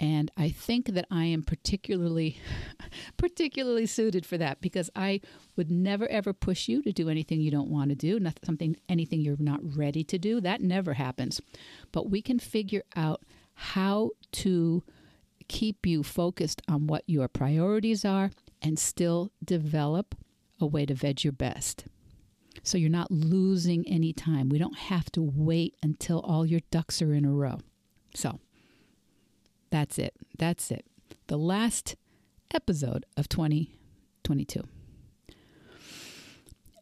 And 0.00 0.30
I 0.36 0.48
think 0.48 0.88
that 0.94 1.06
I 1.10 1.26
am 1.26 1.44
particularly 1.44 2.36
particularly 3.16 3.86
suited 3.86 4.26
for 4.26 4.36
that 4.36 4.60
because 4.60 4.90
I 4.96 5.20
would 5.56 5.70
never 5.70 6.08
ever 6.08 6.32
push 6.32 6.66
you 6.66 6.82
to 6.82 6.92
do 6.92 7.08
anything 7.08 7.40
you 7.40 7.52
don't 7.52 7.70
want 7.70 7.90
to 7.90 7.94
do, 7.94 8.18
not 8.18 8.40
something 8.44 8.76
anything 8.88 9.20
you're 9.20 9.36
not 9.38 9.60
ready 9.62 10.02
to 10.04 10.18
do. 10.18 10.40
That 10.40 10.60
never 10.60 10.94
happens. 10.94 11.40
But 11.92 12.10
we 12.10 12.20
can 12.20 12.38
figure 12.38 12.82
out 12.96 13.22
how 13.54 14.10
to 14.32 14.82
keep 15.48 15.86
you 15.86 16.02
focused 16.02 16.62
on 16.68 16.86
what 16.86 17.04
your 17.06 17.28
priorities 17.28 18.04
are 18.04 18.30
and 18.62 18.78
still 18.78 19.32
develop 19.44 20.14
a 20.60 20.66
way 20.66 20.86
to 20.86 20.94
veg 20.94 21.24
your 21.24 21.32
best. 21.32 21.84
So 22.62 22.78
you're 22.78 22.90
not 22.90 23.10
losing 23.10 23.86
any 23.88 24.12
time. 24.12 24.48
We 24.48 24.58
don't 24.58 24.78
have 24.78 25.10
to 25.12 25.22
wait 25.22 25.74
until 25.82 26.20
all 26.20 26.46
your 26.46 26.60
ducks 26.70 27.02
are 27.02 27.12
in 27.12 27.24
a 27.24 27.32
row. 27.32 27.58
So 28.14 28.38
that's 29.70 29.98
it. 29.98 30.14
That's 30.38 30.70
it. 30.70 30.86
The 31.26 31.38
last 31.38 31.96
episode 32.54 33.04
of 33.16 33.28
2022. 33.28 34.62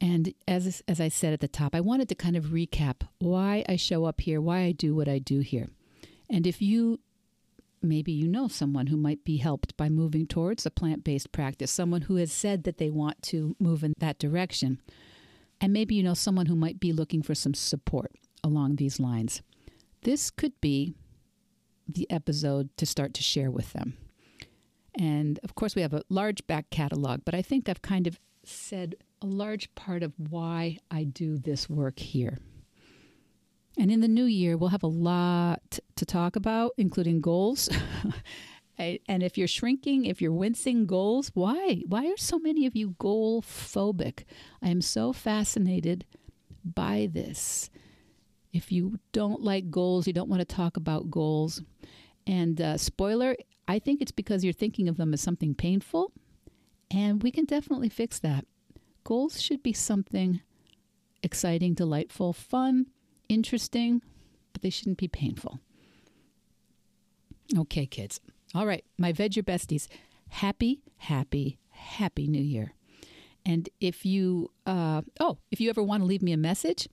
And 0.03 0.35
as, 0.49 0.83
as 0.89 1.01
I 1.01 1.09
said 1.09 1.33
at 1.33 1.41
the 1.41 1.49
top, 1.49 1.75
I 1.75 1.81
wanted 1.81 2.09
to 2.09 2.15
kind 2.15 2.37
of 2.37 2.47
recap 2.47 3.03
why 3.19 3.65
I 3.69 3.77
show 3.77 4.07
up 4.07 4.23
here, 4.23 4.41
why 4.41 4.61
I 4.61 4.73
do 4.73 4.95
what 4.95 5.09
I 5.09 5.19
do 5.19 5.41
here. 5.41 5.69
And 6.29 6.47
if 6.47 6.63
you 6.63 7.01
maybe 7.83 8.13
you 8.13 8.29
know 8.29 8.49
someone 8.49 8.89
who 8.89 8.97
might 8.97 9.25
be 9.25 9.39
helped 9.39 9.77
by 9.77 9.89
moving 9.89 10.27
towards 10.27 10.67
a 10.67 10.71
plant 10.71 11.05
based 11.05 11.33
practice, 11.33 11.71
someone 11.71 12.03
who 12.03 12.17
has 12.17 12.33
said 12.33 12.65
that 12.65 12.79
they 12.79 12.91
want 12.91 13.23
to 13.23 13.57
move 13.59 13.83
in 13.83 13.95
that 13.99 14.19
direction. 14.19 14.81
And 15.61 15.73
maybe 15.73 15.95
you 15.95 16.03
know 16.03 16.15
someone 16.15 16.47
who 16.47 16.57
might 16.57 16.81
be 16.81 16.93
looking 16.93 17.23
for 17.23 17.35
some 17.35 17.55
support 17.55 18.13
along 18.43 18.77
these 18.77 18.99
lines. 18.99 19.43
This 20.03 20.31
could 20.31 20.59
be 20.61 20.95
the 21.87 22.11
episode 22.11 22.71
to 22.79 22.87
start 22.87 23.15
to 23.15 23.23
share 23.23 23.51
with 23.51 23.73
them. 23.73 23.97
And 24.99 25.39
of 25.43 25.55
course, 25.55 25.75
we 25.75 25.83
have 25.83 25.93
a 25.93 26.03
large 26.09 26.47
back 26.47 26.71
catalog, 26.71 27.21
but 27.25 27.35
I 27.35 27.43
think 27.43 27.69
I've 27.69 27.83
kind 27.83 28.07
of 28.07 28.19
said 28.45 28.95
a 29.23 29.27
large 29.27 29.73
part 29.75 30.03
of 30.03 30.13
why 30.17 30.79
I 30.91 31.05
do 31.05 31.39
this 31.39 31.69
work 31.69 31.99
here. 31.99 32.39
And 33.79 33.91
in 33.91 34.01
the 34.01 34.09
new 34.09 34.25
year, 34.25 34.57
we'll 34.57 34.71
have 34.71 34.83
a 34.83 34.89
lot 34.89 35.60
to 36.01 36.07
talk 36.07 36.37
about, 36.37 36.73
including 36.77 37.21
goals. 37.21 37.69
and 38.79 39.23
if 39.23 39.39
you're 39.39 39.47
shrinking, 39.47 40.07
if 40.07 40.21
you're 40.21 40.33
wincing 40.33 40.87
goals, 40.87 41.31
why? 41.35 41.83
Why 41.87 42.07
are 42.07 42.17
so 42.17 42.39
many 42.39 42.67
of 42.67 42.75
you 42.75 42.97
goal 42.99 43.43
phobic? 43.43 44.25
I 44.63 44.69
am 44.69 44.81
so 44.81 45.13
fascinated 45.13 46.05
by 46.65 47.09
this. 47.11 47.71
If 48.53 48.73
you 48.73 48.99
don't 49.13 49.43
like 49.43 49.71
goals, 49.71 50.07
you 50.07 50.13
don't 50.13 50.29
want 50.29 50.41
to 50.41 50.57
talk 50.57 50.77
about 50.77 51.11
goals. 51.11 51.63
And 52.27 52.61
uh, 52.61 52.79
spoiler, 52.79 53.37
I 53.69 53.79
think 53.79 54.01
it's 54.01 54.13
because 54.13 54.43
you're 54.43 54.53
thinking 54.53 54.89
of 54.89 54.97
them 54.97 55.15
as 55.15 55.21
something 55.21 55.55
painful. 55.55 56.13
And 56.91 57.23
we 57.23 57.31
can 57.31 57.45
definitely 57.45 57.89
fix 57.89 58.19
that. 58.21 58.45
Goals 59.05 59.41
should 59.41 59.63
be 59.63 59.73
something 59.73 60.41
exciting, 61.23 61.75
delightful, 61.75 62.33
fun, 62.33 62.87
interesting, 63.29 64.03
but 64.53 64.63
they 64.63 64.71
shouldn't 64.71 64.99
be 64.99 65.09
painful. 65.09 65.61
Okay, 67.59 67.87
kids. 67.87 68.21
All 68.55 68.67
right, 68.67 68.85
my 68.97 69.13
Veg 69.13 69.37
Your 69.37 69.43
Besties. 69.43 69.89
Happy, 70.29 70.83
happy, 70.99 71.59
happy 71.71 72.29
New 72.29 72.43
Year. 72.43 72.75
And 73.45 73.69
if 73.81 74.05
you, 74.05 74.51
uh, 74.67 75.03
oh, 75.19 75.39
if 75.51 75.61
you 75.61 75.71
ever 75.71 75.83
want 75.83 76.03
to 76.03 76.07
leave 76.07 76.23
me 76.23 76.33
a 76.33 76.37
message, 76.37 76.89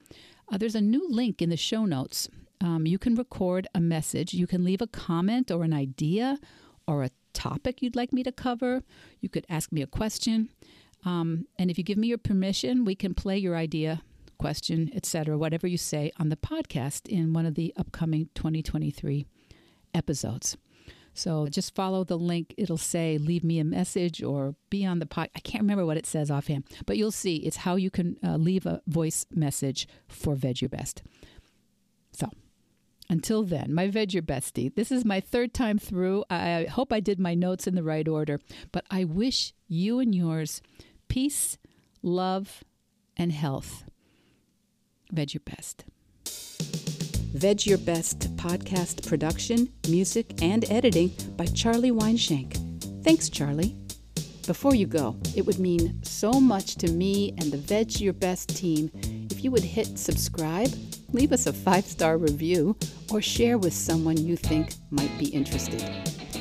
uh, 0.52 0.58
there's 0.58 0.76
a 0.76 0.82
new 0.82 1.08
link 1.10 1.42
in 1.42 1.50
the 1.50 1.58
show 1.58 1.86
notes. 1.86 2.30
Um, 2.62 2.88
you 2.88 2.98
can 2.98 3.16
record 3.16 3.68
a 3.76 3.80
message. 3.80 4.34
You 4.34 4.48
can 4.48 4.64
leave 4.64 4.82
a 4.82 4.88
comment 4.88 5.52
or 5.52 5.64
an 5.64 5.74
idea 5.74 6.40
or 6.88 7.04
a 7.04 7.12
topic 7.34 7.82
you'd 7.82 7.96
like 7.96 8.12
me 8.12 8.24
to 8.24 8.32
cover. 8.32 8.82
You 9.22 9.30
could 9.30 9.46
ask 9.50 9.72
me 9.72 9.82
a 9.84 9.88
question. 9.88 10.50
Um, 11.06 11.46
and 11.60 11.70
if 11.70 11.78
you 11.78 11.84
give 11.84 11.98
me 11.98 12.08
your 12.08 12.18
permission, 12.18 12.84
we 12.84 12.96
can 12.96 13.14
play 13.14 13.38
your 13.38 13.56
idea, 13.56 14.02
question, 14.40 14.90
etc., 14.96 15.38
whatever 15.38 15.68
you 15.68 15.78
say 15.78 16.12
on 16.20 16.30
the 16.30 16.36
podcast 16.36 17.08
in 17.08 17.34
one 17.34 17.46
of 17.46 17.54
the 17.54 17.74
upcoming 17.78 18.30
2023 18.34 19.28
episodes. 19.98 20.56
So 21.14 21.48
just 21.48 21.74
follow 21.74 22.04
the 22.04 22.18
link. 22.18 22.54
It'll 22.58 22.78
say 22.78 23.18
leave 23.18 23.44
me 23.44 23.58
a 23.58 23.64
message 23.64 24.22
or 24.22 24.54
be 24.70 24.86
on 24.86 25.00
the 25.00 25.08
pod. 25.08 25.30
I 25.36 25.40
can't 25.40 25.64
remember 25.64 25.84
what 25.84 25.98
it 25.98 26.06
says 26.06 26.30
offhand, 26.30 26.66
but 26.86 26.96
you'll 26.96 27.12
see 27.12 27.38
it's 27.38 27.58
how 27.58 27.76
you 27.76 27.90
can 27.90 28.18
uh, 28.24 28.36
leave 28.36 28.68
a 28.68 28.84
voice 28.86 29.26
message 29.34 29.88
for 30.08 30.36
Veg 30.36 30.62
Your 30.62 30.70
Best. 30.70 31.02
So 32.12 32.30
until 33.10 33.42
then, 33.42 33.74
my 33.74 33.88
Veg 33.88 34.14
Your 34.14 34.22
Bestie, 34.22 34.74
this 34.76 34.92
is 34.92 35.04
my 35.06 35.20
third 35.20 35.56
time 35.56 35.80
through. 35.80 36.24
I 36.30 36.68
hope 36.70 36.94
I 36.94 37.00
did 37.00 37.20
my 37.20 37.34
notes 37.34 37.66
in 37.66 37.74
the 37.74 37.84
right 37.84 38.08
order, 38.08 38.40
but 38.72 38.86
I 38.92 39.04
wish 39.04 39.54
you 39.68 40.00
and 40.00 40.14
yours 40.14 40.62
peace, 41.08 41.58
love, 42.04 42.64
and 43.18 43.32
health. 43.32 43.86
Veg 45.12 45.34
Your 45.34 45.42
Best. 45.44 45.86
Veg 47.38 47.68
Your 47.68 47.78
Best 47.78 48.36
podcast 48.36 49.08
production, 49.08 49.70
music, 49.88 50.42
and 50.42 50.66
editing 50.72 51.12
by 51.36 51.46
Charlie 51.46 51.92
Weinshank. 51.92 53.04
Thanks, 53.04 53.30
Charlie. 53.30 53.78
Before 54.48 54.74
you 54.74 54.88
go, 54.88 55.16
it 55.36 55.46
would 55.46 55.60
mean 55.60 56.04
so 56.04 56.32
much 56.32 56.78
to 56.78 56.92
me 56.92 57.36
and 57.38 57.52
the 57.52 57.58
Veg 57.58 58.00
Your 58.00 58.14
Best 58.14 58.58
team 58.58 58.90
if 59.30 59.44
you 59.44 59.52
would 59.52 59.64
hit 59.64 60.00
subscribe, 60.00 60.72
leave 61.12 61.32
us 61.32 61.46
a 61.46 61.54
five 61.54 61.86
star 61.86 62.18
review, 62.18 62.76
or 63.12 63.22
share 63.22 63.60
with 63.60 63.74
someone 63.74 64.18
you 64.18 64.36
think 64.36 64.74
might 64.90 65.16
be 65.20 65.28
interested. 65.28 65.86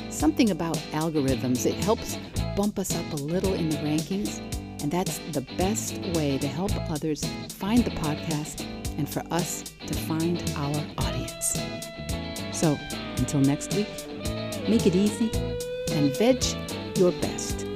Something 0.09 0.49
about 0.49 0.77
algorithms, 0.93 1.67
it 1.67 1.75
helps 1.75 2.17
bump 2.55 2.79
us 2.79 2.95
up 2.95 3.13
a 3.13 3.17
little 3.17 3.53
in 3.53 3.69
the 3.69 3.77
rankings, 3.77 4.39
and 4.81 4.91
that's 4.91 5.19
the 5.31 5.45
best 5.59 5.99
way 6.15 6.39
to 6.39 6.47
help 6.47 6.71
others 6.89 7.23
find 7.49 7.85
the 7.85 7.91
podcast 7.91 8.65
and 8.97 9.07
for 9.07 9.23
us 9.31 9.63
to 9.85 9.93
find 9.93 10.43
our 10.57 10.83
audience. 10.97 11.59
So, 12.51 12.77
until 13.17 13.41
next 13.41 13.75
week, 13.75 13.87
make 14.67 14.85
it 14.85 14.95
easy 14.95 15.29
and 15.91 16.15
veg 16.17 16.43
your 16.97 17.11
best. 17.13 17.66